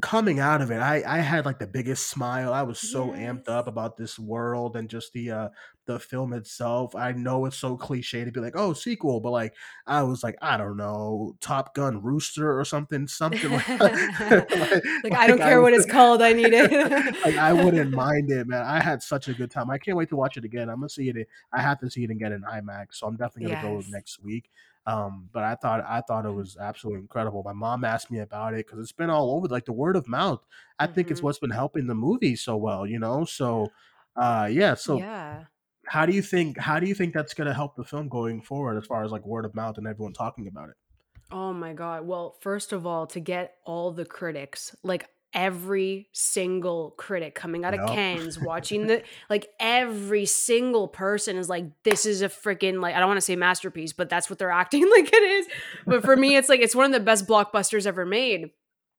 Coming 0.00 0.40
out 0.40 0.61
of 0.61 0.70
it, 0.70 0.78
I 0.78 1.02
I 1.06 1.18
had 1.18 1.44
like 1.44 1.59
the 1.59 1.66
biggest 1.66 2.09
smile. 2.09 2.52
I 2.52 2.62
was 2.62 2.78
so 2.78 3.09
amped 3.09 3.48
up 3.48 3.66
about 3.66 3.96
this 3.96 4.18
world 4.18 4.76
and 4.76 4.88
just 4.88 5.12
the 5.12 5.30
uh 5.30 5.48
the 5.87 5.98
film 5.98 6.32
itself. 6.32 6.94
I 6.94 7.12
know 7.12 7.46
it's 7.46 7.56
so 7.56 7.76
cliche 7.76 8.24
to 8.24 8.32
be 8.32 8.40
like, 8.40 8.54
oh, 8.56 8.72
sequel, 8.72 9.20
but 9.20 9.30
like 9.30 9.54
I 9.87 10.02
was 10.02 10.22
like, 10.22 10.37
I 10.42 10.56
don't 10.56 10.76
know, 10.76 11.37
Top 11.40 11.74
Gun 11.74 12.02
Rooster 12.02 12.59
or 12.59 12.64
something, 12.64 13.06
something 13.06 13.50
like, 13.50 13.68
like, 13.80 13.80
like 15.04 15.14
I 15.14 15.26
don't 15.26 15.38
care 15.38 15.62
what 15.62 15.72
it's 15.72 15.87
called. 15.87 16.22
I 16.22 16.32
need 16.32 16.52
it. 16.52 16.70
like 17.24 17.37
I 17.37 17.52
wouldn't 17.52 17.92
mind 17.92 18.30
it, 18.30 18.46
man. 18.46 18.62
I 18.62 18.80
had 18.80 19.02
such 19.02 19.28
a 19.28 19.35
good 19.35 19.50
time. 19.50 19.70
I 19.70 19.78
can't 19.78 19.96
wait 19.96 20.09
to 20.11 20.16
watch 20.16 20.37
it 20.37 20.44
again. 20.44 20.68
I'm 20.68 20.76
gonna 20.76 20.88
see 20.88 21.09
it. 21.09 21.28
I 21.52 21.62
have 21.62 21.78
to 21.80 21.90
see 21.90 22.04
it 22.04 22.11
again 22.11 22.32
in 22.32 22.42
IMAX, 22.42 22.94
so 22.94 23.06
I'm 23.06 23.16
definitely 23.16 23.54
gonna 23.54 23.62
go 23.62 23.82
next 23.90 24.22
week. 24.22 24.50
Um, 24.87 25.29
but 25.33 25.42
I 25.42 25.57
thought 25.57 25.85
I 25.85 26.01
thought 26.03 26.27
it 26.27 26.31
was 26.31 26.57
absolutely 26.57 27.01
incredible. 27.01 27.42
My 27.42 27.53
mom 27.53 27.85
asked 27.85 28.11
me 28.11 28.20
about 28.20 28.55
it 28.55 28.66
because 28.66 28.79
it's 28.81 28.92
been 28.92 29.11
all 29.11 29.33
over, 29.33 29.49
like 29.49 29.64
the 29.64 29.72
word 29.72 29.96
of 29.96 30.07
mouth. 30.09 30.44
I 30.79 30.87
think 30.87 31.11
it's 31.11 31.20
Mhm. 31.20 31.22
what's 31.22 31.38
been 31.40 31.51
helping 31.51 31.87
the 31.88 31.94
movie 31.94 32.37
so 32.37 32.57
well, 32.57 32.87
you 32.87 32.99
know. 33.01 33.25
So, 33.25 33.72
uh, 34.16 34.49
yeah. 34.51 34.75
So, 34.75 35.03
yeah. 35.03 35.46
how 35.87 36.07
do 36.07 36.14
you 36.14 36.22
think? 36.22 36.59
How 36.59 36.81
do 36.81 36.87
you 36.88 36.94
think 36.94 37.14
that's 37.14 37.35
gonna 37.35 37.55
help 37.55 37.77
the 37.77 37.85
film 37.85 38.09
going 38.09 38.42
forward, 38.42 38.77
as 38.79 38.87
far 38.87 39.05
as 39.05 39.12
like 39.12 39.27
word 39.27 39.44
of 39.44 39.55
mouth 39.55 39.79
and 39.79 39.87
everyone 39.87 40.12
talking 40.14 40.46
about 40.49 40.70
it? 40.70 40.77
Oh 41.31 41.53
my 41.53 41.72
god. 41.72 42.07
Well, 42.07 42.33
first 42.40 42.72
of 42.72 42.87
all, 42.87 43.07
to 43.09 43.20
get 43.20 43.59
all 43.64 43.92
the 43.92 44.05
critics, 44.05 44.75
like 44.83 45.09
every 45.37 46.09
single 46.12 46.94
critic 46.96 47.35
coming 47.35 47.64
out 47.64 47.79
of 47.79 47.87
Cannes, 47.90 48.38
watching 48.42 48.87
the 48.87 49.03
like 49.29 49.46
every 49.61 50.25
single 50.25 50.88
person 50.88 51.37
is 51.37 51.49
like, 51.49 51.66
this 51.85 52.07
is 52.07 52.22
a 52.22 52.29
freaking 52.29 52.81
like 52.81 52.96
I 52.96 52.99
don't 52.99 53.09
want 53.09 53.18
to 53.18 53.22
say 53.22 53.37
masterpiece, 53.37 53.92
but 53.92 54.09
that's 54.09 54.29
what 54.29 54.38
they're 54.38 54.51
acting 54.62 54.90
like 54.90 55.12
it 55.12 55.22
is. 55.22 55.46
But 55.87 56.03
for 56.03 56.16
me, 56.16 56.37
it's 56.37 56.49
like 56.49 56.61
it's 56.61 56.75
one 56.75 56.87
of 56.87 56.92
the 56.92 57.01
best 57.01 57.29
blockbusters 57.29 57.87
ever 57.87 58.07
made. 58.07 58.51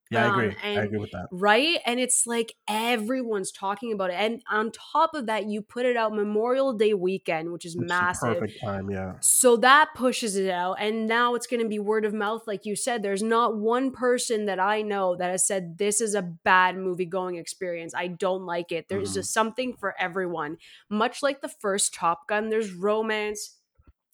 Yeah, 0.09 0.25
I 0.25 0.27
Um, 0.29 0.39
agree. 0.39 0.55
I 0.63 0.83
agree 0.83 0.97
with 0.99 1.11
that. 1.11 1.27
right? 1.31 1.79
And 1.85 1.99
it's 1.99 2.25
like 2.25 2.53
everyone's 2.67 3.51
talking 3.51 3.91
about 3.91 4.09
it. 4.09 4.13
And 4.15 4.41
on 4.49 4.71
top 4.71 5.13
of 5.13 5.25
that, 5.25 5.45
you 5.47 5.61
put 5.61 5.85
it 5.85 5.97
out 5.97 6.13
Memorial 6.13 6.73
Day 6.73 6.93
weekend, 6.93 7.51
which 7.51 7.65
is 7.65 7.75
massive. 7.77 8.39
perfect 8.39 8.59
time. 8.63 8.89
Yeah. 8.89 9.13
So 9.19 9.57
that 9.57 9.89
pushes 9.95 10.35
it 10.37 10.49
out. 10.49 10.77
And 10.79 11.07
now 11.07 11.35
it's 11.35 11.47
going 11.47 11.61
to 11.61 11.67
be 11.67 11.79
word 11.79 12.05
of 12.05 12.13
mouth. 12.13 12.43
Like 12.47 12.65
you 12.65 12.75
said, 12.75 13.03
there's 13.03 13.23
not 13.23 13.57
one 13.57 13.91
person 13.91 14.45
that 14.45 14.59
I 14.59 14.81
know 14.81 15.15
that 15.17 15.29
has 15.31 15.45
said, 15.45 15.77
This 15.77 15.99
is 16.01 16.15
a 16.15 16.21
bad 16.21 16.77
movie 16.77 17.05
going 17.05 17.35
experience. 17.35 17.93
I 17.93 18.07
don't 18.07 18.45
like 18.45 18.71
it. 18.71 18.87
There's 18.87 19.11
Mhm. 19.11 19.15
just 19.15 19.33
something 19.33 19.73
for 19.73 19.93
everyone. 19.99 20.57
Much 20.89 21.21
like 21.21 21.41
the 21.41 21.49
first 21.49 21.93
Top 21.93 22.27
Gun, 22.27 22.49
there's 22.49 22.73
romance. 22.73 23.56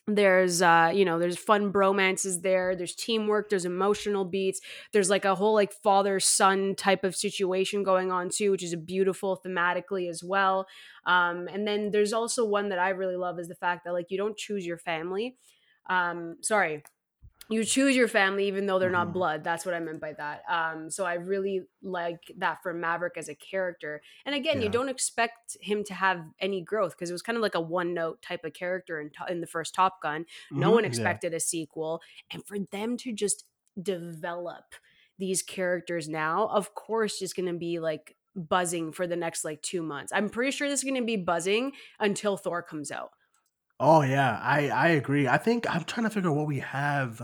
There's 0.05 0.61
uh, 0.61 0.91
you 0.93 1.05
know, 1.05 1.17
there's 1.17 1.37
fun 1.37 1.71
bromances 1.71 2.41
there, 2.41 2.75
there's 2.75 2.93
teamwork, 2.93 3.49
there's 3.49 3.63
emotional 3.63 4.25
beats, 4.25 4.59
there's 4.91 5.09
like 5.09 5.23
a 5.23 5.33
whole 5.33 5.53
like 5.53 5.71
father-son 5.71 6.75
type 6.75 7.05
of 7.05 7.15
situation 7.15 7.83
going 7.83 8.11
on 8.11 8.29
too, 8.29 8.51
which 8.51 8.63
is 8.63 8.73
a 8.73 8.77
beautiful 8.77 9.39
thematically 9.45 10.09
as 10.09 10.21
well. 10.21 10.67
Um, 11.05 11.47
and 11.47 11.65
then 11.65 11.91
there's 11.91 12.11
also 12.11 12.43
one 12.43 12.67
that 12.69 12.79
I 12.79 12.89
really 12.89 13.15
love 13.15 13.39
is 13.39 13.47
the 13.47 13.55
fact 13.55 13.85
that 13.85 13.93
like 13.93 14.07
you 14.11 14.17
don't 14.17 14.35
choose 14.35 14.65
your 14.65 14.77
family. 14.77 15.37
Um, 15.89 16.35
sorry, 16.41 16.83
you 17.49 17.63
choose 17.65 17.95
your 17.95 18.07
family 18.07 18.47
even 18.47 18.65
though 18.65 18.79
they're 18.79 18.89
Mhm. 18.89 18.91
not 18.91 19.13
blood. 19.13 19.43
That's 19.43 19.65
what 19.65 19.75
i 19.75 19.79
meant 19.79 19.99
by 19.99 20.13
that. 20.13 20.43
Um 20.47 20.89
so 20.89 21.05
i 21.05 21.15
really 21.15 21.61
like 21.81 22.31
that 22.37 22.61
for 22.63 22.73
maverick 22.73 23.17
as 23.17 23.29
a 23.29 23.35
character. 23.35 24.01
And 24.25 24.35
again 24.35 24.61
you 24.61 24.69
don't 24.69 24.89
expect 24.89 25.57
him 25.61 25.83
to 25.85 25.93
have 25.93 26.23
any 26.39 26.61
growth 26.61 26.91
because 26.93 27.09
it 27.09 27.13
was 27.13 27.21
kind 27.21 27.37
of 27.37 27.41
like 27.41 27.55
a 27.55 27.61
one 27.61 27.93
note 27.93 28.21
type 28.21 28.43
of 28.45 28.53
character 28.53 28.99
in, 29.01 29.11
in 29.29 29.41
the 29.41 29.47
first 29.47 29.73
top 29.75 30.01
gun. 30.01 30.25
No 30.55 30.71
Mhm, 30.71 30.73
one 30.73 30.85
yeah. 30.87 31.17
expected 31.17 31.33
a 31.33 31.39
sequel. 31.39 32.01
And 32.31 32.45
for 32.45 32.59
them 32.59 32.97
to 32.97 33.13
just 33.13 33.45
develop 33.81 34.75
these 35.17 35.41
characters 35.41 36.09
now 36.09 36.47
of 36.47 36.73
course 36.75 37.21
is 37.21 37.33
going 37.33 37.45
to 37.51 37.57
be 37.57 37.79
like 37.79 38.15
buzzing 38.35 38.91
for 38.91 39.05
the 39.05 39.15
next 39.15 39.43
like 39.43 39.61
two 39.61 39.83
months. 39.83 40.11
I'm 40.11 40.29
pretty 40.29 40.51
sure 40.51 40.67
this 40.67 40.79
is 40.79 40.83
going 40.83 40.99
to 40.99 41.05
be 41.05 41.17
buzzing 41.17 41.73
until 41.99 42.35
thor 42.35 42.63
comes 42.63 42.91
out 42.91 43.11
Oh 43.79 44.01
yeah, 44.01 44.39
I 44.41 44.69
I 44.69 44.87
agree. 44.89 45.27
I 45.27 45.37
think 45.37 45.65
I'm 45.73 45.83
trying 45.83 46.05
to 46.05 46.09
figure 46.09 46.29
out 46.29 46.35
what 46.35 46.47
we 46.47 46.59
have. 46.59 47.21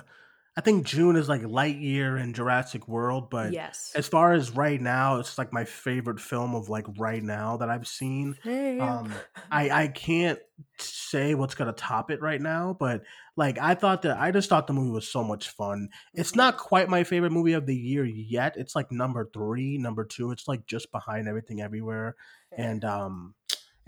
I 0.57 0.61
think 0.61 0.85
June 0.85 1.15
is 1.15 1.29
like 1.29 1.41
Lightyear 1.41 2.21
and 2.21 2.35
Jurassic 2.35 2.85
World, 2.87 3.29
but 3.29 3.53
yes 3.53 3.93
as 3.95 4.07
far 4.07 4.33
as 4.33 4.51
right 4.51 4.81
now, 4.81 5.19
it's 5.19 5.37
like 5.37 5.53
my 5.53 5.63
favorite 5.63 6.19
film 6.19 6.53
of 6.53 6.67
like 6.67 6.85
right 6.97 7.23
now 7.23 7.57
that 7.57 7.69
I've 7.69 7.87
seen. 7.87 8.35
Um, 8.79 9.13
I 9.51 9.69
I 9.83 9.87
can't 9.87 10.39
say 10.79 11.33
what's 11.35 11.55
gonna 11.55 11.71
top 11.71 12.11
it 12.11 12.21
right 12.21 12.41
now, 12.41 12.75
but 12.77 13.03
like 13.37 13.57
I 13.57 13.75
thought 13.75 14.01
that 14.01 14.17
I 14.19 14.31
just 14.31 14.49
thought 14.49 14.67
the 14.67 14.73
movie 14.73 14.91
was 14.91 15.07
so 15.07 15.23
much 15.23 15.49
fun. 15.49 15.89
It's 16.13 16.35
not 16.35 16.57
quite 16.57 16.89
my 16.89 17.03
favorite 17.05 17.31
movie 17.31 17.53
of 17.53 17.65
the 17.65 17.75
year 17.75 18.03
yet. 18.03 18.55
It's 18.57 18.75
like 18.75 18.91
number 18.91 19.29
three, 19.33 19.77
number 19.77 20.03
two. 20.03 20.31
It's 20.31 20.47
like 20.47 20.65
just 20.65 20.91
behind 20.91 21.27
Everything 21.29 21.61
Everywhere, 21.61 22.15
and 22.51 22.83
um, 22.83 23.35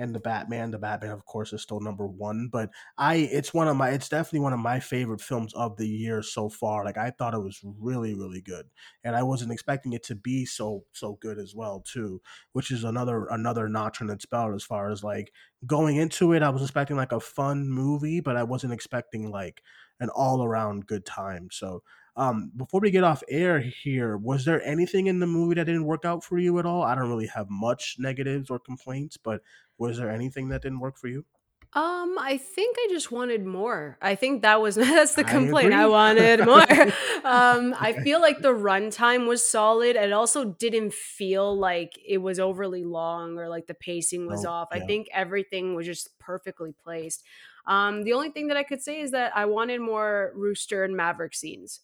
and 0.02 0.16
the 0.16 0.20
Batman. 0.20 0.72
The 0.72 0.80
Batman, 0.80 1.12
of 1.12 1.26
course, 1.26 1.54
is 1.54 1.62
still 1.62 1.80
number 1.80 2.08
one. 2.08 2.50
But 2.52 2.72
I, 2.98 3.16
it's 3.16 3.54
one 3.54 3.68
of 3.68 3.78
my, 3.78 3.90
it's 3.92 4.10
definitely 4.10 4.40
one 4.40 4.54
of 4.54 4.60
my 4.60 4.80
favorite 4.80 5.22
films 5.22 5.54
of 5.54 5.78
the 5.78 5.88
year 5.88 6.24
so 6.24 6.50
far. 6.50 6.84
Like 6.84 6.98
I 6.98 7.12
thought 7.12 7.36
it 7.36 7.44
was 7.44 7.60
really, 7.64 8.16
really 8.16 8.42
good, 8.42 8.66
and 9.04 9.16
I 9.16 9.24
wasn't 9.24 9.52
expecting 9.52 9.94
it 9.94 10.04
to 10.06 10.16
be 10.16 10.46
so 10.46 10.84
so 10.92 11.18
good 11.22 11.38
as 11.38 11.54
well 11.56 11.82
too. 11.82 12.22
Which 12.54 12.72
is 12.72 12.84
another 12.84 13.28
another 13.28 13.70
notch 13.70 14.02
in 14.02 14.10
its 14.10 14.26
belt 14.26 14.56
as 14.56 14.64
far 14.64 14.92
as 14.92 15.04
like 15.04 15.32
going 15.66 15.98
into 15.98 16.34
it. 16.34 16.42
I 16.44 16.50
was 16.50 16.64
expecting 16.64 16.98
like 16.98 17.12
a 17.12 17.20
fun 17.20 17.70
movie, 17.70 18.20
but 18.22 18.36
I 18.36 18.44
wasn't 18.44 18.74
expecting 18.74 19.30
like 19.30 19.62
an 20.00 20.10
all 20.10 20.44
around 20.44 20.88
good 20.88 21.06
time. 21.06 21.50
So. 21.52 21.84
Um, 22.18 22.52
before 22.58 22.82
we 22.82 22.92
get 22.92 23.06
off 23.06 23.24
air 23.30 23.62
here, 23.62 24.18
was 24.18 24.44
there 24.44 24.62
anything 24.64 25.08
in 25.08 25.20
the 25.20 25.28
movie 25.28 25.56
that 25.56 25.64
didn't 25.64 25.86
work 25.86 26.04
out 26.04 26.26
for 26.26 26.38
you 26.38 26.60
at 26.60 26.66
all? 26.66 26.84
I 26.84 26.94
don't 26.94 27.08
really 27.08 27.28
have 27.28 27.50
much 27.50 27.96
negatives 28.00 28.50
or 28.50 28.60
complaints, 28.60 29.16
but 29.16 29.42
was 29.82 29.98
there 29.98 30.10
anything 30.12 30.50
that 30.50 30.62
didn't 30.62 30.80
work 30.80 30.98
for 30.98 31.08
you? 31.10 31.26
Um, 31.74 32.18
I 32.20 32.36
think 32.38 32.76
I 32.78 32.88
just 32.90 33.14
wanted 33.14 33.46
more. 33.46 33.98
I 34.02 34.16
think 34.16 34.42
that 34.42 34.60
was 34.62 34.76
that's 34.76 35.16
the 35.16 35.24
complaint. 35.24 35.74
I 35.74 35.84
agree. 35.84 35.92
wanted 35.92 36.46
more. 36.46 36.58
um, 37.24 37.74
I 37.80 37.94
feel 38.04 38.20
like 38.20 38.42
the 38.42 38.54
runtime 38.54 39.26
was 39.26 39.50
solid. 39.50 39.96
It 39.96 40.12
also 40.12 40.44
didn't 40.44 40.94
feel 40.94 41.58
like 41.58 41.94
it 42.06 42.18
was 42.18 42.40
overly 42.42 42.84
long 42.84 43.38
or 43.38 43.48
like 43.48 43.68
the 43.68 43.74
pacing 43.74 44.28
was 44.28 44.44
No, 44.44 44.50
off. 44.50 44.68
I 44.74 44.82
think 44.82 45.08
everything 45.14 45.74
was 45.76 45.86
just 45.86 46.20
perfectly 46.20 46.74
placed. 46.84 47.24
Um, 47.66 48.04
the 48.04 48.14
only 48.14 48.32
thing 48.32 48.48
that 48.48 48.58
I 48.58 48.64
could 48.64 48.82
say 48.82 49.00
is 49.00 49.12
that 49.12 49.36
I 49.38 49.46
wanted 49.46 49.80
more 49.80 50.34
Rooster 50.36 50.84
and 50.84 50.98
Maverick 50.98 51.34
scenes. 51.34 51.82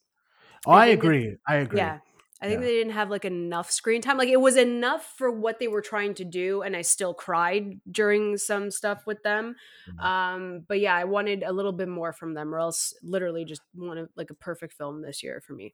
Oh, 0.65 0.71
I, 0.71 0.87
that- 0.87 0.93
agree. 0.93 1.37
I 1.47 1.55
agree. 1.57 1.79
Yeah. 1.79 1.99
I 2.41 2.47
think 2.47 2.61
Yeah. 2.61 2.67
they 2.67 2.73
didn't 2.73 2.93
have 2.93 3.09
like 3.09 3.25
enough 3.25 3.71
screen 3.71 4.01
time. 4.01 4.17
Like 4.17 4.29
it 4.29 4.39
was 4.41 4.57
enough 4.57 5.13
for 5.17 5.31
what 5.31 5.59
they 5.59 5.67
were 5.67 5.81
trying 5.81 6.13
to 6.15 6.25
do, 6.25 6.61
and 6.61 6.75
I 6.75 6.81
still 6.83 7.13
cried 7.13 7.79
during 7.91 8.37
some 8.37 8.69
stuff 8.71 9.07
with 9.07 9.23
them. 9.23 9.55
Mm-hmm. 9.89 9.99
Um, 9.99 10.59
but 10.67 10.79
yeah, 10.79 10.95
I 10.95 11.05
wanted 11.05 11.43
a 11.43 11.51
little 11.51 11.71
bit 11.73 11.87
more 11.87 12.13
from 12.13 12.33
them, 12.35 12.53
or 12.53 12.59
else 12.59 12.93
literally 13.01 13.43
just 13.45 13.61
wanted 13.75 14.09
like 14.15 14.29
a 14.29 14.35
perfect 14.35 14.73
film 14.73 15.01
this 15.01 15.23
year 15.23 15.41
for 15.45 15.53
me. 15.53 15.73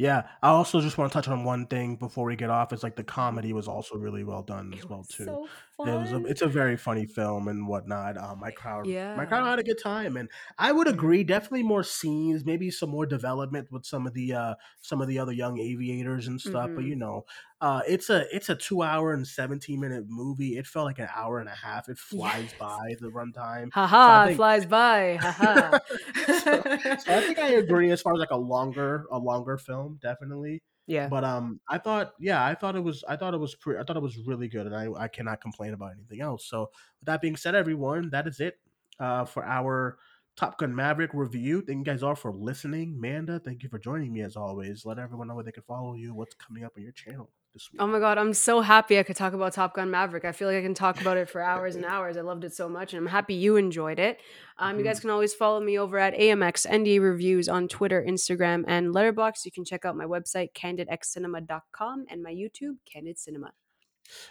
Yeah. 0.00 0.30
I 0.42 0.48
also 0.48 0.80
just 0.80 0.96
want 0.96 1.12
to 1.12 1.14
touch 1.18 1.28
on 1.28 1.44
one 1.44 1.66
thing 1.66 1.96
before 1.96 2.24
we 2.24 2.34
get 2.34 2.48
off. 2.48 2.72
It's 2.72 2.82
like 2.82 2.96
the 2.96 3.04
comedy 3.04 3.52
was 3.52 3.68
also 3.68 3.96
really 3.96 4.24
well 4.24 4.42
done 4.42 4.72
as 4.72 4.88
well 4.88 5.04
too. 5.04 5.38
so 5.38 5.50
It 5.84 5.98
was 5.98 6.12
a, 6.12 6.16
it's 6.24 6.40
a 6.42 6.48
very 6.48 6.76
funny 6.78 7.04
film 7.06 7.48
and 7.48 7.68
whatnot. 7.68 8.16
Uh, 8.16 8.34
my 8.34 8.50
crowd, 8.50 8.88
my 9.14 9.26
crowd 9.26 9.44
had 9.46 9.58
a 9.58 9.62
good 9.62 9.78
time, 9.82 10.16
and 10.16 10.30
I 10.58 10.72
would 10.72 10.88
agree. 10.88 11.22
Definitely 11.24 11.64
more 11.64 11.82
scenes, 11.82 12.44
maybe 12.46 12.70
some 12.70 12.88
more 12.90 13.04
development 13.06 13.70
with 13.70 13.84
some 13.84 14.06
of 14.06 14.14
the 14.14 14.32
uh, 14.32 14.54
some 14.80 15.02
of 15.02 15.08
the 15.08 15.18
other 15.18 15.32
young 15.32 15.58
aviators 15.58 16.26
and 16.28 16.40
stuff. 16.40 16.70
But 16.74 16.84
Mhm. 16.84 16.86
you 16.86 16.96
know, 16.96 17.24
uh, 17.60 17.82
it's 17.86 18.08
a 18.10 18.24
it's 18.34 18.48
a 18.48 18.54
two 18.54 18.82
hour 18.82 19.12
and 19.12 19.26
seventeen 19.26 19.80
minute 19.80 20.04
movie. 20.08 20.56
It 20.56 20.66
felt 20.66 20.86
like 20.86 20.98
an 20.98 21.08
hour 21.14 21.40
and 21.40 21.48
a 21.48 21.54
half. 21.54 21.88
It 21.88 21.98
flies 21.98 22.44
Yes. 22.50 22.54
by 22.58 22.96
the 23.00 23.08
runtime. 23.08 23.70
Haha, 23.72 24.22
it 24.22 24.26
think- 24.28 24.36
flies 24.36 24.66
by. 24.66 25.18
Haha. 25.20 25.78
so, 26.26 26.62
so 26.62 27.14
I 27.16 27.20
think 27.20 27.38
I 27.38 27.48
agree 27.54 27.90
as 27.90 28.00
far 28.02 28.14
as 28.14 28.18
like 28.20 28.30
a 28.30 28.36
longer 28.36 29.06
a 29.10 29.18
longer 29.18 29.58
film, 29.58 29.98
definitely. 30.02 30.62
yeah. 30.86 31.08
But 31.08 31.24
um, 31.24 31.60
I 31.68 31.78
thought, 31.78 32.12
yeah, 32.18 32.44
I 32.44 32.54
thought 32.54 32.76
it 32.76 32.82
was, 32.82 33.04
I 33.08 33.16
thought 33.16 33.34
it 33.34 33.38
was, 33.40 33.54
pre- 33.54 33.78
I 33.78 33.82
thought 33.84 33.96
it 33.96 34.02
was 34.02 34.16
really 34.26 34.48
good, 34.48 34.66
and 34.66 34.74
I, 34.74 34.88
I 34.96 35.08
cannot 35.08 35.40
complain 35.40 35.72
about 35.74 35.92
anything 35.92 36.20
else. 36.20 36.46
So, 36.46 36.70
with 37.00 37.06
that 37.06 37.20
being 37.20 37.36
said, 37.36 37.54
everyone, 37.54 38.10
that 38.10 38.26
is 38.26 38.40
it 38.40 38.58
uh, 38.98 39.24
for 39.24 39.44
our 39.44 39.98
Top 40.36 40.58
Gun 40.58 40.74
Maverick 40.74 41.10
review. 41.12 41.60
Thank 41.60 41.78
you 41.80 41.84
guys 41.84 42.02
all 42.02 42.14
for 42.14 42.32
listening. 42.32 42.98
Manda, 42.98 43.38
thank 43.40 43.62
you 43.62 43.68
for 43.68 43.78
joining 43.78 44.12
me 44.12 44.22
as 44.22 44.36
always. 44.36 44.86
Let 44.86 44.98
everyone 44.98 45.28
know 45.28 45.34
where 45.34 45.44
they 45.44 45.52
can 45.52 45.64
follow 45.64 45.94
you. 45.94 46.14
What's 46.14 46.34
coming 46.34 46.64
up 46.64 46.72
on 46.78 46.82
your 46.82 46.92
channel 46.92 47.28
this 47.52 47.68
week? 47.70 47.82
Oh 47.82 47.86
my 47.86 47.98
god, 47.98 48.16
I'm 48.16 48.32
so 48.32 48.62
happy 48.62 48.98
I 48.98 49.02
could 49.02 49.16
talk 49.16 49.34
about 49.34 49.52
Top 49.52 49.74
Gun 49.74 49.90
Maverick. 49.90 50.24
I 50.24 50.32
feel 50.32 50.48
like 50.48 50.56
I 50.56 50.62
can 50.62 50.72
talk 50.72 50.98
about 51.00 51.18
it 51.18 51.28
for 51.28 51.42
hours 51.42 51.76
and 51.76 51.84
hours. 51.84 52.16
I 52.16 52.22
loved 52.22 52.44
it 52.44 52.54
so 52.54 52.70
much, 52.70 52.94
and 52.94 53.00
I'm 53.02 53.10
happy 53.12 53.34
you 53.34 53.56
enjoyed 53.56 53.98
it. 53.98 54.20
Um, 54.58 54.78
You 54.78 54.84
guys 54.84 55.00
can 55.00 55.10
always 55.10 55.34
follow 55.34 55.60
me 55.60 55.78
over 55.78 55.98
at 55.98 56.14
AMX 56.14 56.66
ND 56.66 57.02
Reviews 57.02 57.46
on 57.48 57.68
Twitter, 57.68 58.02
Instagram, 58.02 58.64
and 58.66 58.94
Letterboxd. 58.94 59.44
You 59.44 59.52
can 59.52 59.64
check 59.66 59.84
out 59.84 59.94
my 59.96 60.06
website, 60.06 60.54
candidxcinema.com, 60.54 62.06
and 62.08 62.22
my 62.22 62.32
YouTube, 62.32 62.76
Candid 62.90 63.18
Cinema. 63.18 63.50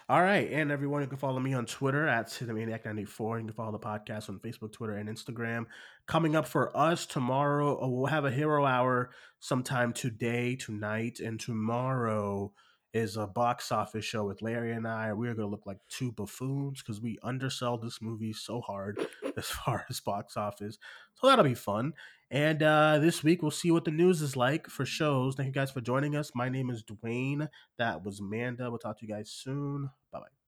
All 0.07 0.21
right, 0.21 0.49
and 0.51 0.71
everyone, 0.71 1.01
you 1.01 1.07
can 1.07 1.17
follow 1.17 1.39
me 1.39 1.53
on 1.53 1.65
Twitter 1.65 2.07
at 2.07 2.27
Cinemaniac94. 2.27 3.39
You 3.39 3.45
can 3.45 3.53
follow 3.53 3.71
the 3.71 3.79
podcast 3.79 4.29
on 4.29 4.39
Facebook, 4.39 4.71
Twitter, 4.71 4.95
and 4.95 5.09
Instagram. 5.09 5.65
Coming 6.05 6.35
up 6.35 6.47
for 6.47 6.75
us 6.75 7.05
tomorrow, 7.05 7.83
uh, 7.83 7.87
we'll 7.87 8.07
have 8.07 8.25
a 8.25 8.31
hero 8.31 8.65
hour 8.65 9.11
sometime 9.39 9.93
today, 9.93 10.55
tonight, 10.55 11.19
and 11.19 11.39
tomorrow 11.39 12.51
is 12.93 13.17
a 13.17 13.27
box 13.27 13.71
office 13.71 14.05
show 14.05 14.25
with 14.25 14.41
Larry 14.41 14.73
and 14.73 14.87
I. 14.87 15.13
We're 15.13 15.33
going 15.33 15.47
to 15.47 15.51
look 15.51 15.65
like 15.65 15.79
two 15.89 16.11
buffoons 16.11 16.81
because 16.81 17.01
we 17.01 17.19
undersell 17.21 17.77
this 17.77 18.01
movie 18.01 18.33
so 18.33 18.61
hard 18.61 18.99
as 19.37 19.45
far 19.45 19.85
as 19.89 19.99
box 19.99 20.37
office. 20.37 20.77
So 21.15 21.27
that'll 21.27 21.43
be 21.43 21.53
fun. 21.53 21.93
And 22.31 22.61
uh, 22.61 22.99
this 22.99 23.23
week, 23.23 23.41
we'll 23.41 23.51
see 23.51 23.71
what 23.71 23.85
the 23.85 23.91
news 23.91 24.21
is 24.21 24.35
like 24.35 24.67
for 24.67 24.85
shows. 24.85 25.35
Thank 25.35 25.47
you 25.47 25.53
guys 25.53 25.71
for 25.71 25.81
joining 25.81 26.15
us. 26.15 26.31
My 26.35 26.49
name 26.49 26.69
is 26.69 26.83
Duane. 26.83 27.49
That 27.77 28.03
was 28.03 28.19
Amanda. 28.19 28.69
We'll 28.69 28.79
talk 28.79 28.99
to 28.99 29.05
you 29.05 29.13
guys 29.13 29.31
soon. 29.31 29.89
Bye 30.11 30.19
bye. 30.19 30.38